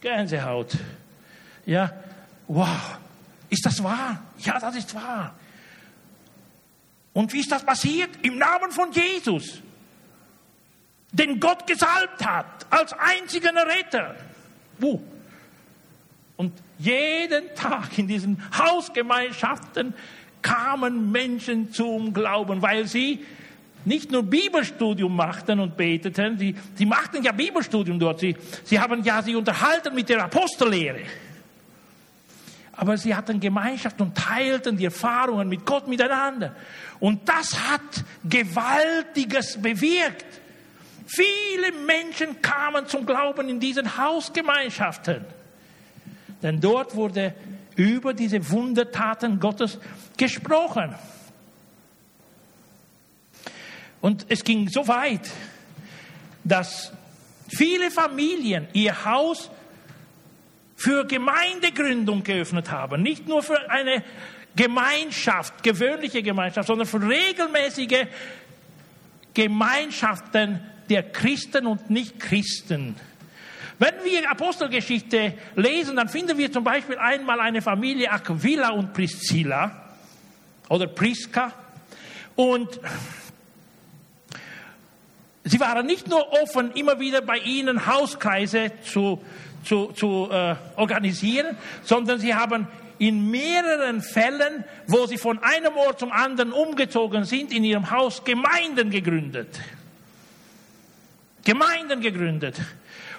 [0.00, 0.76] Gänsehaut.
[1.66, 1.92] Ja,
[2.48, 2.98] wow,
[3.48, 4.22] ist das wahr?
[4.38, 5.34] Ja, das ist wahr.
[7.12, 8.10] Und wie ist das passiert?
[8.22, 9.60] Im Namen von Jesus,
[11.12, 14.14] den Gott gesalbt hat als einzigen Retter.
[14.80, 15.00] Uh.
[16.36, 19.92] Und jeden Tag in diesen Hausgemeinschaften
[20.40, 23.24] kamen Menschen zum Glauben, weil sie
[23.84, 29.02] nicht nur Bibelstudium machten und beteten, sie, sie machten ja Bibelstudium dort, sie, sie haben
[29.02, 31.00] ja sie unterhalten mit der Apostellehre
[32.80, 36.56] aber sie hatten Gemeinschaft und teilten die Erfahrungen mit Gott miteinander.
[36.98, 37.82] Und das hat
[38.24, 40.24] Gewaltiges bewirkt.
[41.06, 45.26] Viele Menschen kamen zum Glauben in diesen Hausgemeinschaften.
[46.42, 47.34] Denn dort wurde
[47.76, 49.78] über diese Wundertaten Gottes
[50.16, 50.94] gesprochen.
[54.00, 55.28] Und es ging so weit,
[56.44, 56.94] dass
[57.46, 59.50] viele Familien ihr Haus
[60.80, 63.02] für Gemeindegründung geöffnet haben.
[63.02, 64.02] Nicht nur für eine
[64.56, 68.06] Gemeinschaft, gewöhnliche Gemeinschaft, sondern für regelmäßige
[69.34, 72.96] Gemeinschaften der Christen und Nicht-Christen.
[73.78, 79.94] Wenn wir Apostelgeschichte lesen, dann finden wir zum Beispiel einmal eine Familie Aquila und Priscilla
[80.70, 81.52] oder Priska.
[82.36, 82.80] Und
[85.44, 89.22] sie waren nicht nur offen, immer wieder bei ihnen Hauskreise zu
[89.64, 92.66] zu, zu äh, organisieren, sondern sie haben
[92.98, 98.24] in mehreren Fällen, wo sie von einem Ort zum anderen umgezogen sind, in ihrem Haus
[98.24, 99.58] Gemeinden gegründet.
[101.44, 102.60] Gemeinden gegründet.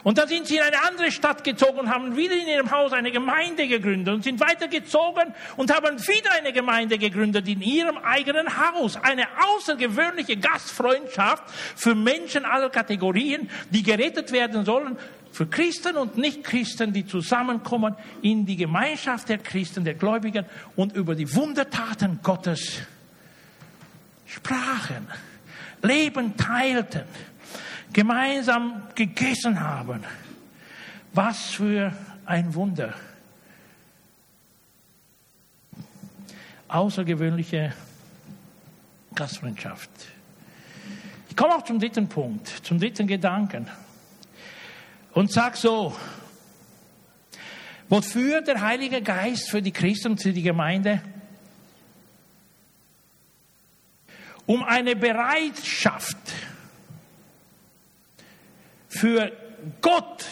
[0.03, 2.93] Und dann sind sie in eine andere Stadt gezogen und haben wieder in ihrem Haus
[2.93, 8.47] eine Gemeinde gegründet und sind weitergezogen und haben wieder eine Gemeinde gegründet in ihrem eigenen
[8.57, 8.97] Haus.
[8.97, 11.43] Eine außergewöhnliche Gastfreundschaft
[11.75, 14.97] für Menschen aller Kategorien, die gerettet werden sollen
[15.31, 20.45] für Christen und Nichtchristen, die zusammenkommen in die Gemeinschaft der Christen, der Gläubigen
[20.75, 22.81] und über die Wundertaten Gottes
[24.25, 25.07] sprachen,
[25.81, 27.03] Leben teilten,
[27.93, 30.03] gemeinsam gegessen haben.
[31.13, 31.93] Was für
[32.25, 32.93] ein Wunder.
[36.67, 37.73] Außergewöhnliche
[39.13, 39.89] Gastfreundschaft.
[41.29, 43.67] Ich komme auch zum dritten Punkt, zum dritten Gedanken
[45.13, 45.95] und sag so,
[47.89, 51.01] wofür der Heilige Geist für die Christen für die Gemeinde?
[54.51, 56.17] um eine Bereitschaft
[58.91, 59.31] für
[59.79, 60.25] Gott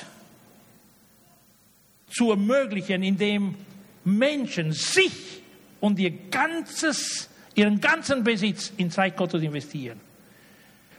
[2.09, 3.55] zu ermöglichen, indem
[4.03, 5.41] Menschen sich
[5.79, 10.01] und ihr ganzes, ihren ganzen Besitz ins Reich Gottes investieren.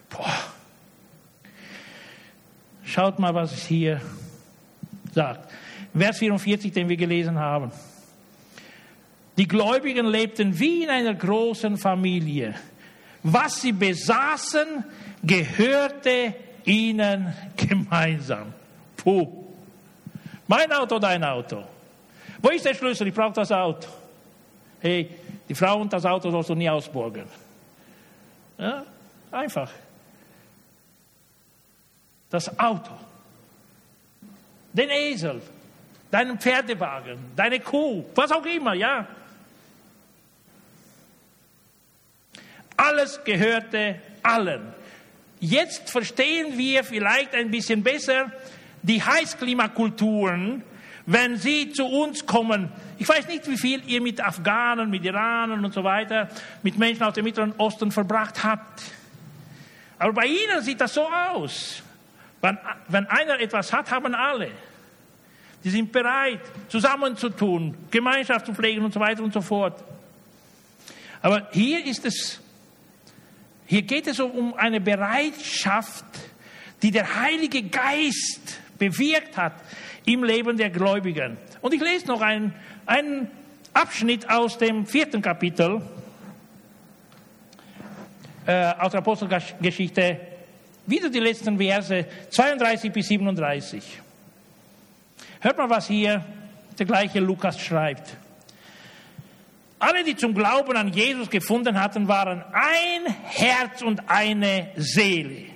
[0.09, 0.55] Boah.
[2.83, 4.01] Schaut mal, was es hier
[5.13, 5.53] sagt.
[5.95, 7.71] Vers 44, den wir gelesen haben.
[9.37, 12.55] Die Gläubigen lebten wie in einer großen Familie.
[13.23, 14.85] Was sie besaßen,
[15.23, 16.35] gehörte
[16.65, 18.53] ihnen gemeinsam.
[18.97, 19.45] Puh.
[20.47, 21.65] Mein Auto, dein Auto.
[22.43, 23.09] Wo ist der Schlüssel?
[23.09, 23.89] Ich brauche das Auto.
[24.81, 25.11] Hey,
[25.49, 27.27] die Frau und das Auto sollst du nie ausborgen.
[28.59, 28.85] Ja,
[29.31, 29.71] einfach.
[32.31, 32.93] Das Auto.
[34.73, 35.43] Den Esel.
[36.11, 37.19] Deinen Pferdewagen.
[37.37, 38.05] Deine Kuh.
[38.15, 39.07] Was auch immer, ja.
[42.77, 44.80] Alles gehörte allen.
[45.41, 48.31] Jetzt verstehen wir vielleicht ein bisschen besser
[48.83, 50.63] die Heißklimakulturen,
[51.07, 52.71] wenn sie zu uns kommen.
[52.99, 56.29] Ich weiß nicht, wie viel ihr mit Afghanen, mit Iranern und so weiter,
[56.63, 58.83] mit Menschen aus dem Mittleren Osten verbracht habt.
[59.99, 61.83] Aber bei ihnen sieht das so aus.
[62.43, 64.51] Wenn, wenn einer etwas hat, haben alle.
[65.65, 69.83] Die sind bereit, zusammenzutun, Gemeinschaft zu pflegen und so weiter und so fort.
[71.23, 72.41] Aber hier ist es
[73.71, 76.05] hier geht es um eine Bereitschaft,
[76.83, 79.53] die der Heilige Geist bewirkt hat
[80.05, 81.37] im Leben der Gläubigen.
[81.61, 82.53] Und ich lese noch einen,
[82.85, 83.31] einen
[83.73, 85.83] Abschnitt aus dem vierten Kapitel
[88.45, 90.19] äh, aus der Apostelgeschichte,
[90.87, 94.01] wieder die letzten Verse 32 bis 37.
[95.39, 96.25] Hört mal, was hier
[96.77, 98.17] der gleiche Lukas schreibt.
[99.81, 105.47] Alle, die zum Glauben an Jesus gefunden hatten, waren ein Herz und eine Seele.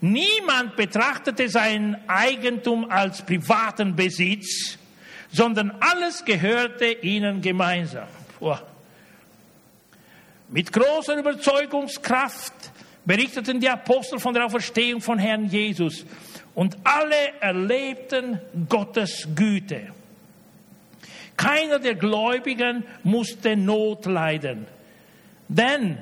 [0.00, 4.78] Niemand betrachtete sein Eigentum als privaten Besitz,
[5.30, 8.08] sondern alles gehörte ihnen gemeinsam.
[8.40, 8.62] Boah.
[10.48, 12.54] Mit großer Überzeugungskraft
[13.04, 16.06] berichteten die Apostel von der Auferstehung von Herrn Jesus
[16.54, 19.92] und alle erlebten Gottes Güte.
[21.40, 24.66] Keiner der Gläubigen musste Not leiden.
[25.48, 25.96] Denn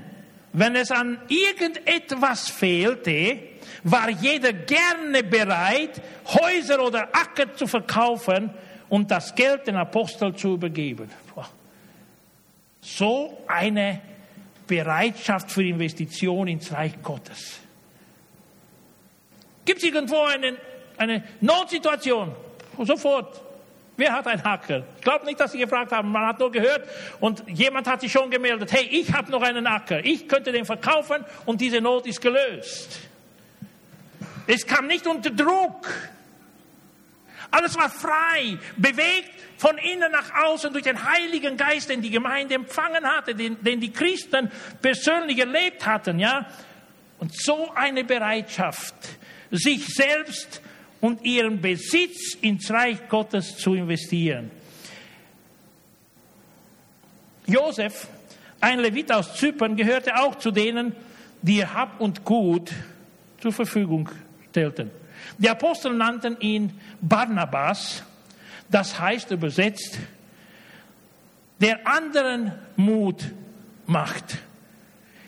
[0.52, 3.38] wenn es an irgendetwas fehlte,
[3.84, 8.50] war jeder gerne bereit, Häuser oder Acker zu verkaufen
[8.88, 11.08] und das Geld den Apostel zu übergeben.
[12.80, 14.00] So eine
[14.66, 17.60] Bereitschaft für Investition ins Reich Gottes.
[19.64, 20.56] Gibt es irgendwo eine,
[20.96, 22.34] eine Notsituation?
[22.82, 23.47] Sofort
[23.98, 24.84] Wer hat einen Acker?
[24.96, 26.12] Ich glaube nicht, dass Sie gefragt haben.
[26.12, 26.88] Man hat nur gehört
[27.18, 28.72] und jemand hat sich schon gemeldet.
[28.72, 30.04] Hey, ich habe noch einen Acker.
[30.04, 33.00] Ich könnte den verkaufen und diese Not ist gelöst.
[34.46, 35.92] Es kam nicht unter Druck.
[37.50, 42.54] Alles war frei, bewegt von innen nach außen durch den Heiligen Geist, den die Gemeinde
[42.54, 44.48] empfangen hatte, den, den die Christen
[44.80, 46.46] persönlich erlebt hatten, ja.
[47.18, 48.94] Und so eine Bereitschaft,
[49.50, 50.62] sich selbst
[51.00, 54.50] und ihren Besitz ins Reich Gottes zu investieren.
[57.46, 58.08] Josef,
[58.60, 60.94] ein Levit aus Zypern, gehörte auch zu denen,
[61.40, 62.72] die ihr Hab und Gut
[63.40, 64.10] zur Verfügung
[64.50, 64.90] stellten.
[65.38, 68.02] Die Apostel nannten ihn Barnabas,
[68.68, 69.98] das heißt übersetzt,
[71.60, 73.24] der anderen Mut
[73.86, 74.38] macht.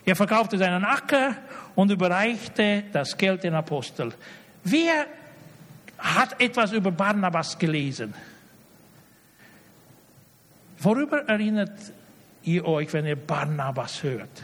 [0.05, 1.37] Er verkaufte seinen Acker
[1.75, 4.13] und überreichte das Geld den Apostel.
[4.65, 5.07] Wer
[6.01, 8.15] hat etwas über Barnabas gelesen.
[10.79, 11.79] Worüber erinnert
[12.43, 14.43] ihr euch, wenn ihr Barnabas hört?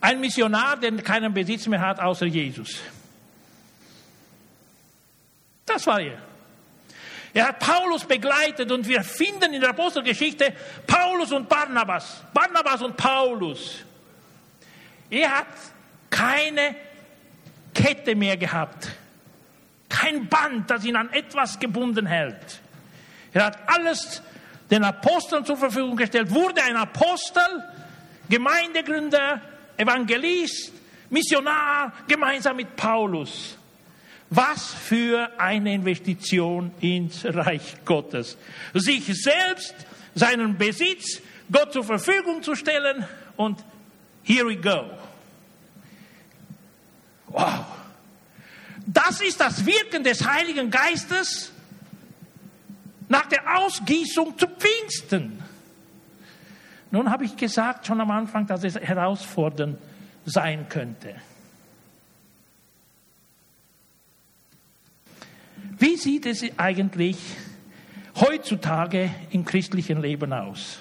[0.00, 2.80] Ein Missionar, der keinen Besitz mehr hat außer Jesus.
[5.64, 6.18] Das war er.
[7.34, 10.52] Er hat Paulus begleitet und wir finden in der Apostelgeschichte
[10.86, 12.22] Paulus und Barnabas.
[12.34, 13.84] Barnabas und Paulus.
[15.08, 15.46] Er hat
[16.10, 16.74] keine
[17.82, 18.88] Kette mehr gehabt.
[19.88, 22.60] Kein Band, das ihn an etwas gebunden hält.
[23.32, 24.22] Er hat alles
[24.70, 27.42] den Aposteln zur Verfügung gestellt, wurde ein Apostel,
[28.28, 29.40] Gemeindegründer,
[29.76, 30.72] Evangelist,
[31.10, 33.58] Missionar, gemeinsam mit Paulus.
[34.30, 38.38] Was für eine Investition ins Reich Gottes.
[38.72, 39.74] Sich selbst,
[40.14, 41.20] seinen Besitz
[41.50, 43.06] Gott zur Verfügung zu stellen
[43.36, 43.62] und
[44.22, 44.86] here we go.
[47.32, 47.64] Wow.
[48.86, 51.52] Das ist das Wirken des Heiligen Geistes
[53.08, 55.42] nach der Ausgießung zu Pfingsten.
[56.90, 59.78] Nun habe ich gesagt schon am Anfang, dass es herausfordernd
[60.24, 61.14] sein könnte.
[65.78, 67.16] Wie sieht es eigentlich
[68.14, 70.78] heutzutage im christlichen Leben aus?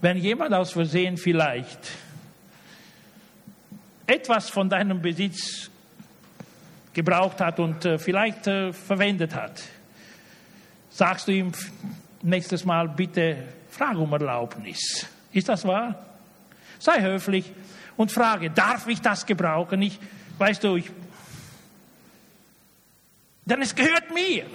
[0.00, 1.78] Wenn jemand aus Versehen vielleicht
[4.06, 5.70] etwas von deinem Besitz
[6.92, 9.60] gebraucht hat und äh, vielleicht äh, verwendet hat,
[10.90, 11.52] sagst du ihm
[12.22, 15.06] nächstes Mal bitte, frag um Erlaubnis.
[15.32, 16.06] Ist das wahr?
[16.78, 17.52] Sei höflich
[17.96, 19.82] und frage, darf ich das gebrauchen?
[19.82, 19.98] Ich,
[20.38, 20.90] weißt du, ich,
[23.44, 24.46] denn es gehört mir.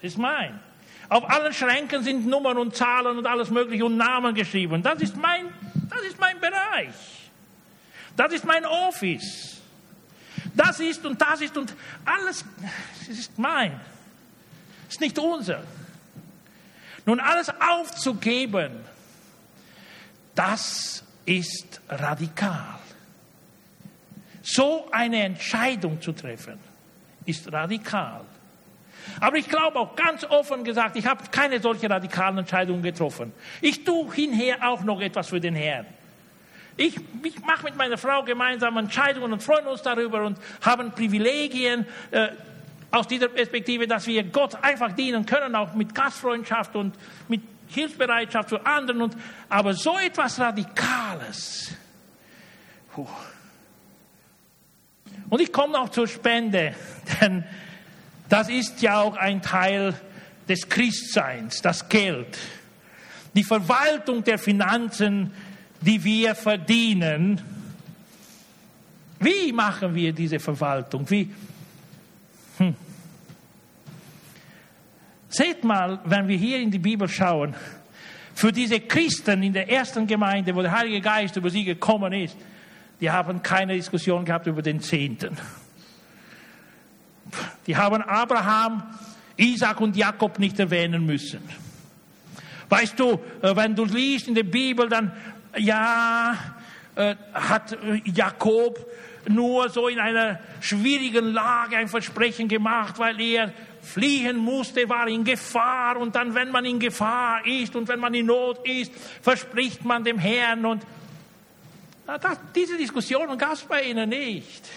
[0.00, 0.58] Ist mein.
[1.08, 4.82] Auf allen Schränken sind Nummern und Zahlen und alles Mögliche und Namen geschrieben.
[4.82, 5.46] Das ist mein,
[5.88, 6.94] das ist mein Bereich.
[8.16, 9.60] Das ist mein Office.
[10.54, 11.74] Das ist und das ist und
[12.04, 12.44] alles,
[13.02, 13.80] es ist mein.
[14.88, 15.62] Ist nicht unser.
[17.06, 18.72] Nun alles aufzugeben,
[20.34, 22.78] das ist radikal.
[24.42, 26.58] So eine Entscheidung zu treffen,
[27.24, 28.24] ist radikal.
[29.20, 33.32] Aber ich glaube auch ganz offen gesagt, ich habe keine solche radikalen Entscheidungen getroffen.
[33.60, 35.86] Ich tue hinher auch noch etwas für den Herrn.
[36.76, 41.86] Ich, ich mache mit meiner Frau gemeinsam Entscheidungen und freuen uns darüber und haben Privilegien
[42.10, 42.28] äh,
[42.90, 46.94] aus dieser Perspektive, dass wir Gott einfach dienen können, auch mit Gastfreundschaft und
[47.28, 49.02] mit Hilfsbereitschaft für anderen.
[49.02, 49.16] Und,
[49.48, 51.72] aber so etwas Radikales.
[52.92, 53.06] Puh.
[55.28, 56.74] Und ich komme noch zur Spende,
[57.20, 57.44] denn
[58.30, 59.94] das ist ja auch ein Teil
[60.48, 62.38] des Christseins, das Geld.
[63.34, 65.32] Die Verwaltung der Finanzen,
[65.80, 67.40] die wir verdienen.
[69.18, 71.08] Wie machen wir diese Verwaltung?
[71.10, 71.28] Wie?
[72.58, 72.74] Hm.
[75.28, 77.54] Seht mal, wenn wir hier in die Bibel schauen,
[78.34, 82.36] für diese Christen in der ersten Gemeinde, wo der Heilige Geist über sie gekommen ist,
[83.00, 85.36] die haben keine Diskussion gehabt über den Zehnten.
[87.66, 88.82] Die haben Abraham,
[89.36, 91.40] Isaac und Jakob nicht erwähnen müssen.
[92.68, 95.12] Weißt du, äh, wenn du liest in der Bibel, dann,
[95.56, 96.36] ja,
[96.94, 98.86] äh, hat äh, Jakob
[99.28, 103.52] nur so in einer schwierigen Lage ein Versprechen gemacht, weil er
[103.82, 108.14] fliehen musste, war in Gefahr und dann, wenn man in Gefahr ist und wenn man
[108.14, 110.82] in Not ist, verspricht man dem Herrn und
[112.06, 114.68] das, diese Diskussionen gab es bei ihnen nicht.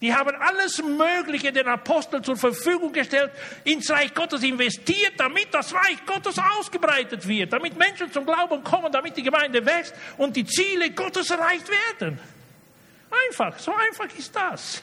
[0.00, 3.32] Die haben alles Mögliche den Aposteln zur Verfügung gestellt,
[3.64, 8.90] ins Reich Gottes investiert, damit das Reich Gottes ausgebreitet wird, damit Menschen zum Glauben kommen,
[8.90, 12.18] damit die Gemeinde wächst und die Ziele Gottes erreicht werden.
[13.28, 14.82] Einfach, so einfach ist das.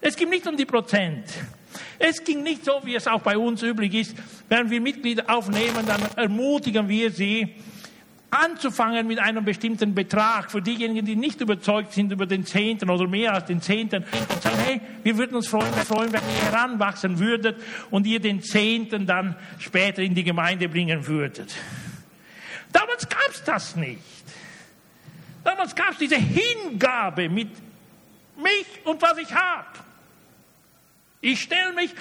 [0.00, 1.24] Es ging nicht um die Prozent.
[1.98, 4.16] Es ging nicht so, wie es auch bei uns üblich ist.
[4.48, 7.54] Wenn wir Mitglieder aufnehmen, dann ermutigen wir sie,
[8.34, 10.50] anzufangen mit einem bestimmten Betrag.
[10.50, 14.42] Für diejenigen, die nicht überzeugt sind über den Zehnten oder mehr als den Zehnten, und
[14.42, 19.06] sagen, hey, wir würden uns freuen, freuen, wenn ihr heranwachsen würdet und ihr den Zehnten
[19.06, 21.54] dann später in die Gemeinde bringen würdet.
[22.72, 24.00] Damals gab es das nicht.
[25.44, 27.50] Damals gab es diese Hingabe mit
[28.36, 29.68] mich und was ich habe.
[31.20, 31.94] Ich stelle mich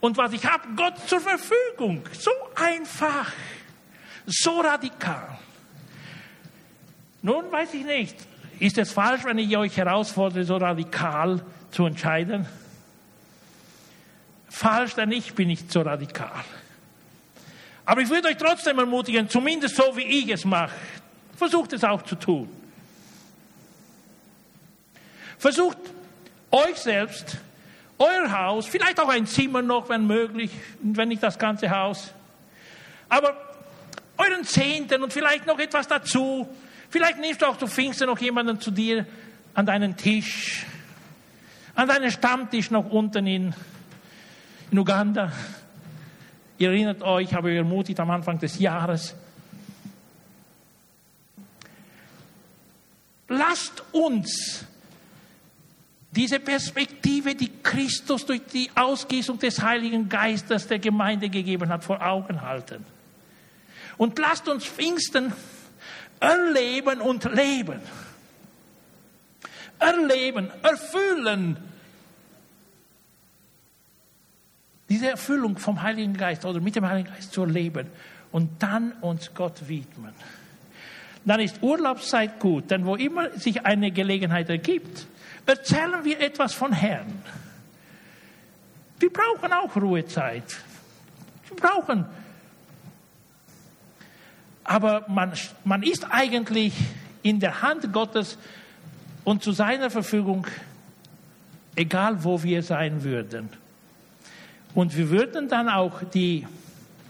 [0.00, 2.04] und was ich habe, Gott zur Verfügung.
[2.12, 3.32] So einfach,
[4.26, 5.38] so radikal.
[7.22, 8.16] Nun weiß ich nicht,
[8.60, 11.40] ist es falsch, wenn ich euch herausfordere, so radikal
[11.70, 12.46] zu entscheiden?
[14.48, 16.44] Falsch, denn ich bin nicht so radikal.
[17.84, 20.74] Aber ich würde euch trotzdem ermutigen, zumindest so wie ich es mache,
[21.36, 22.48] versucht es auch zu tun.
[25.38, 25.78] Versucht
[26.50, 27.38] euch selbst,
[27.98, 30.50] euer Haus, vielleicht auch ein Zimmer noch, wenn möglich,
[30.80, 32.12] wenn nicht das ganze Haus,
[33.08, 33.36] aber
[34.16, 36.48] euren Zehnten und vielleicht noch etwas dazu,
[36.90, 39.06] Vielleicht nimmst du auch zu Pfingsten noch jemanden zu dir
[39.54, 40.64] an deinen Tisch,
[41.74, 43.54] an deinen Stammtisch noch unten in,
[44.70, 45.32] in Uganda.
[46.56, 49.14] Ihr erinnert euch, habe ich ermutigt am Anfang des Jahres.
[53.28, 54.64] Lasst uns
[56.10, 62.04] diese Perspektive, die Christus durch die Ausgießung des Heiligen Geistes der Gemeinde gegeben hat, vor
[62.04, 62.84] Augen halten.
[63.98, 65.32] Und lasst uns Pfingsten
[66.20, 67.80] erleben und leben.
[69.78, 71.56] Erleben, erfüllen.
[74.88, 77.88] Diese Erfüllung vom Heiligen Geist oder mit dem Heiligen Geist zu erleben
[78.32, 80.14] und dann uns Gott widmen.
[81.24, 85.06] Dann ist Urlaubszeit gut, denn wo immer sich eine Gelegenheit ergibt,
[85.44, 87.22] erzählen wir etwas von Herrn.
[89.00, 90.56] Sie brauchen auch Ruhezeit.
[91.48, 92.06] Sie brauchen.
[94.68, 95.32] Aber man,
[95.64, 96.74] man ist eigentlich
[97.22, 98.36] in der Hand Gottes
[99.24, 100.46] und zu seiner Verfügung,
[101.74, 103.48] egal wo wir sein würden.
[104.74, 106.46] Und wir würden dann auch die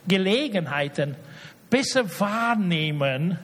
[0.07, 1.17] Gelegenheiten
[1.69, 3.41] besser wahrnehmen,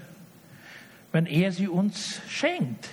[1.11, 2.89] wenn er sie uns schenkt.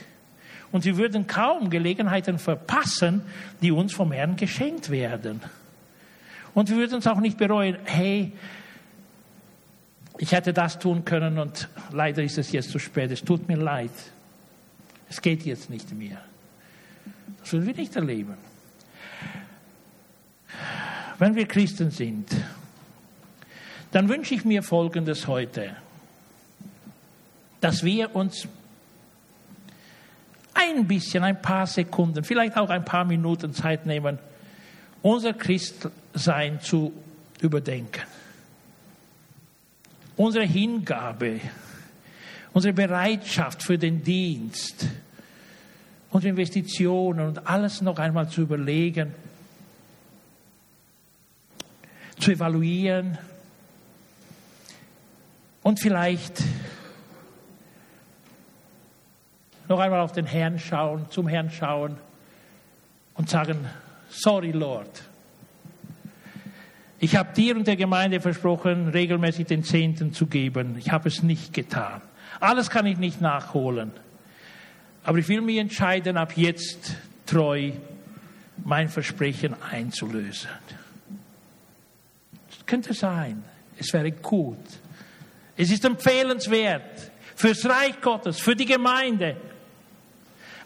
[0.72, 3.22] Und sie würden kaum Gelegenheiten verpassen,
[3.61, 5.39] die uns vom Herrn geschenkt werden.
[6.55, 8.34] Und wir würden es auch nicht bereuen, hey,
[10.22, 13.09] ich hätte das tun können und leider ist es jetzt zu spät.
[13.09, 13.89] Es tut mir leid.
[15.09, 16.22] Es geht jetzt nicht mehr.
[17.39, 18.36] Das würden wir nicht erleben.
[21.17, 22.30] Wenn wir Christen sind,
[23.91, 25.76] dann wünsche ich mir Folgendes heute,
[27.59, 28.47] dass wir uns
[30.53, 34.19] ein bisschen, ein paar Sekunden, vielleicht auch ein paar Minuten Zeit nehmen,
[35.01, 36.93] unser Christsein zu
[37.41, 38.03] überdenken.
[40.22, 41.39] Unsere Hingabe,
[42.53, 44.86] unsere Bereitschaft für den Dienst,
[46.11, 49.15] unsere Investitionen und alles noch einmal zu überlegen,
[52.19, 53.17] zu evaluieren
[55.63, 56.43] und vielleicht
[59.67, 61.97] noch einmal auf den Herrn schauen, zum Herrn schauen
[63.15, 63.67] und sagen,
[64.07, 65.01] sorry Lord.
[67.03, 70.75] Ich habe dir und der Gemeinde versprochen, regelmäßig den Zehnten zu geben.
[70.77, 71.99] Ich habe es nicht getan.
[72.39, 73.91] Alles kann ich nicht nachholen.
[75.03, 76.93] Aber ich will mich entscheiden, ab jetzt
[77.25, 77.71] treu
[78.63, 80.51] mein Versprechen einzulösen.
[82.51, 83.43] Das könnte sein.
[83.79, 84.59] Es wäre gut.
[85.57, 89.37] Es ist empfehlenswert fürs Reich Gottes, für die Gemeinde.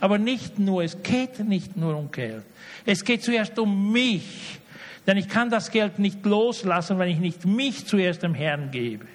[0.01, 2.43] Aber nicht nur, es geht nicht nur um Geld.
[2.85, 4.59] Es geht zuerst um mich.
[5.07, 9.05] Denn ich kann das Geld nicht loslassen, wenn ich nicht mich zuerst dem Herrn gebe.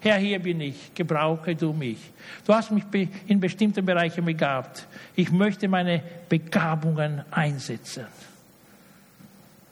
[0.00, 1.98] Herr, hier bin ich, gebrauche du mich.
[2.44, 2.84] Du hast mich
[3.26, 4.86] in bestimmten Bereichen begabt.
[5.14, 8.06] Ich möchte meine Begabungen einsetzen.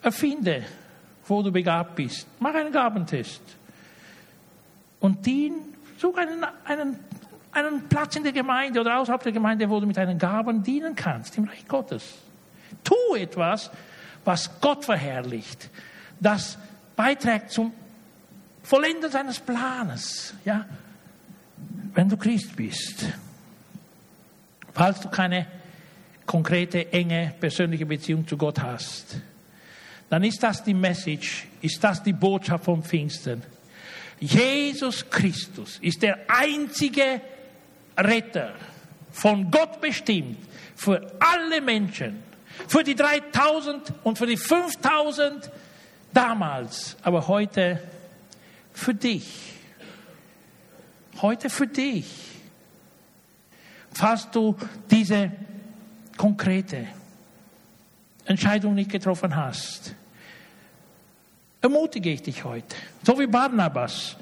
[0.02, 0.64] Erfinde,
[1.26, 2.26] wo du begabt bist.
[2.38, 3.42] Mach einen Gabentest.
[5.00, 5.54] Und dien,
[5.98, 6.98] such einen, einen
[7.52, 10.94] einen Platz in der Gemeinde oder außerhalb der Gemeinde, wo du mit deinen Gaben dienen
[10.94, 12.18] kannst, im Reich Gottes.
[12.84, 13.70] Tu etwas,
[14.24, 15.70] was Gott verherrlicht,
[16.20, 16.58] das
[16.96, 17.72] beiträgt zum
[18.62, 20.66] Vollenden seines Planes, ja,
[21.94, 23.06] wenn du Christ bist.
[24.72, 25.46] Falls du keine
[26.26, 29.16] konkrete, enge, persönliche Beziehung zu Gott hast,
[30.08, 33.42] dann ist das die Message, ist das die Botschaft vom Pfingsten.
[34.20, 37.20] Jesus Christus ist der einzige
[37.96, 38.54] Retter,
[39.12, 40.38] von Gott bestimmt,
[40.76, 42.22] für alle Menschen,
[42.68, 45.50] für die 3000 und für die 5000
[46.12, 47.82] damals, aber heute
[48.72, 49.54] für dich.
[51.20, 52.06] Heute für dich.
[53.92, 54.56] Falls du
[54.90, 55.32] diese
[56.16, 56.86] konkrete
[58.24, 59.94] Entscheidung nicht getroffen hast,
[61.60, 62.76] ermutige ich dich heute.
[63.02, 64.16] So wie Barnabas,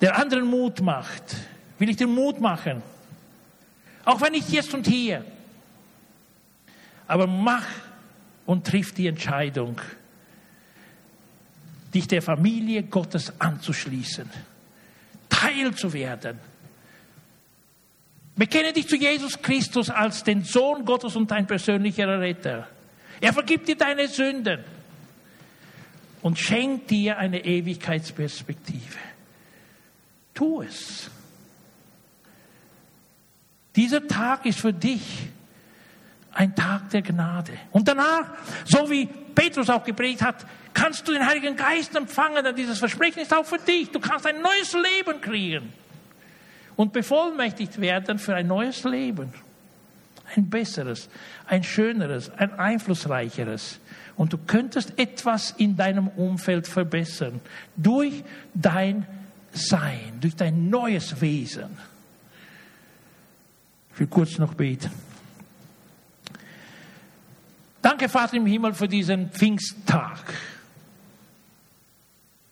[0.00, 1.36] der anderen Mut macht,
[1.78, 2.82] will ich dir Mut machen.
[4.04, 5.24] Auch wenn nicht jetzt und hier.
[7.08, 7.66] Aber mach
[8.46, 9.80] und triff die Entscheidung,
[11.92, 14.30] dich der Familie Gottes anzuschließen,
[15.28, 16.38] Teil zu werden.
[18.36, 22.68] Bekenne dich zu Jesus Christus als den Sohn Gottes und dein persönlicher Retter.
[23.20, 24.60] Er vergibt dir deine Sünden
[26.22, 28.98] und schenkt dir eine Ewigkeitsperspektive.
[30.34, 31.10] Tu es.
[33.74, 35.30] Dieser Tag ist für dich
[36.38, 37.52] ein Tag der Gnade.
[37.72, 38.26] Und danach,
[38.64, 43.18] so wie Petrus auch gepredigt hat, kannst du den Heiligen Geist empfangen, denn dieses Versprechen
[43.18, 43.90] ist auch für dich.
[43.90, 45.72] Du kannst ein neues Leben kriegen
[46.76, 49.34] und bevollmächtigt werden für ein neues Leben.
[50.36, 51.08] Ein besseres,
[51.48, 53.80] ein schöneres, ein einflussreicheres.
[54.14, 57.40] Und du könntest etwas in deinem Umfeld verbessern
[57.76, 58.22] durch
[58.54, 59.06] dein
[59.50, 61.76] Sein, durch dein neues Wesen.
[63.92, 65.07] Ich will kurz noch beten.
[67.82, 70.34] Danke, Vater im Himmel, für diesen Pfingsttag.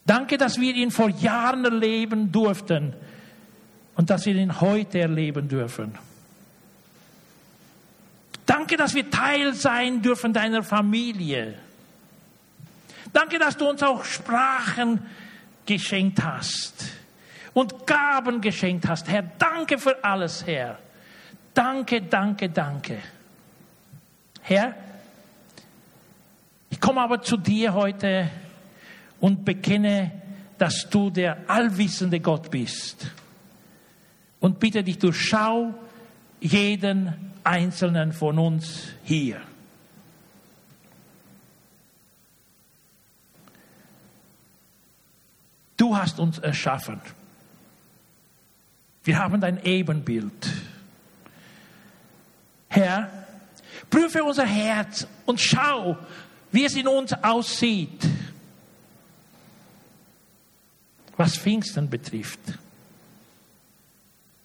[0.07, 2.95] Danke, dass wir ihn vor Jahren erleben durften
[3.97, 5.99] und dass wir ihn heute erleben dürfen.
[8.47, 11.55] Danke, dass wir Teil sein dürfen deiner Familie.
[13.13, 15.05] Danke, dass du uns auch Sprachen
[15.65, 16.85] geschenkt hast
[17.53, 19.09] und Gaben geschenkt hast.
[19.09, 20.79] Herr, danke für alles, Herr.
[21.53, 22.99] Danke, danke, danke.
[24.43, 24.75] Herr,
[26.71, 28.31] Ich komme aber zu dir heute
[29.21, 30.11] und bekenne,
[30.59, 33.11] dass du der allwissende Gott bist.
[34.41, 35.75] Und bitte dich, durchschau
[36.41, 37.15] jeden
[37.45, 39.41] einzelnen von uns hier.
[45.77, 47.01] Du hast uns erschaffen.
[49.05, 50.33] Wir haben dein Ebenbild.
[52.69, 53.11] Herr,
[53.89, 55.97] prüfe unser Herz und schau,
[56.57, 58.09] wie es in uns aussieht,
[61.15, 62.41] was Pfingsten betrifft.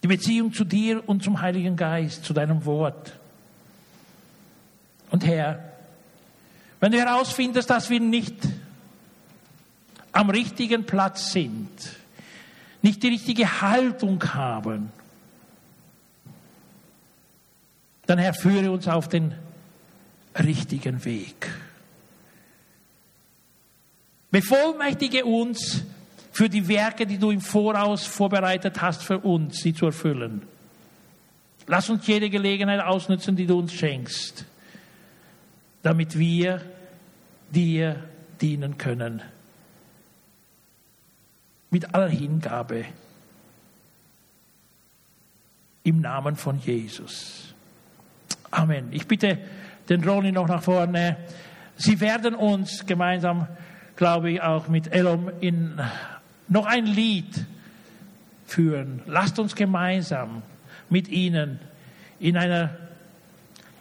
[0.02, 3.18] Die Beziehung zu dir und zum Heiligen Geist, zu deinem Wort.
[5.10, 5.72] Und Herr,
[6.80, 8.36] wenn du herausfindest, dass wir nicht
[10.12, 11.70] am richtigen Platz sind,
[12.82, 14.92] nicht die richtige Haltung haben,
[18.04, 19.34] dann Herr, führe uns auf den
[20.36, 21.50] richtigen Weg.
[24.32, 25.84] Bevollmächtige uns
[26.32, 30.42] für die Werke, die du im Voraus vorbereitet hast für uns, sie zu erfüllen.
[31.66, 34.46] Lass uns jede Gelegenheit ausnutzen, die du uns schenkst,
[35.82, 36.62] damit wir
[37.50, 38.02] dir
[38.40, 39.22] dienen können.
[41.70, 42.86] Mit aller Hingabe.
[45.84, 47.54] Im Namen von Jesus.
[48.50, 48.88] Amen.
[48.92, 49.38] Ich bitte
[49.88, 51.18] den Ronny noch nach vorne.
[51.76, 53.46] Sie werden uns gemeinsam,
[54.02, 55.80] glaube ich, auch mit Elom in
[56.48, 57.46] noch ein Lied
[58.48, 59.00] führen.
[59.06, 60.42] Lasst uns gemeinsam
[60.90, 61.60] mit ihnen
[62.18, 62.70] in einer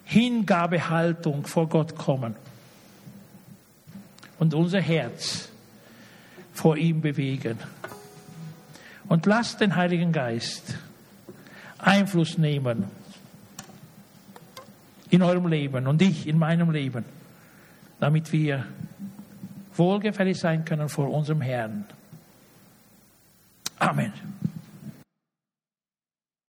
[0.06, 2.36] Hingabehaltung vor Gott kommen
[4.38, 5.50] und unser Herz
[6.54, 7.58] vor ihm bewegen.
[9.08, 10.76] Und lasst den Heiligen Geist
[11.80, 12.84] Einfluss nehmen
[15.10, 17.06] in eurem Leben und ich in meinem Leben,
[18.00, 18.68] damit wir
[19.82, 21.86] wohlgefällig sein können vor unserem Herrn.
[23.80, 24.14] Amen.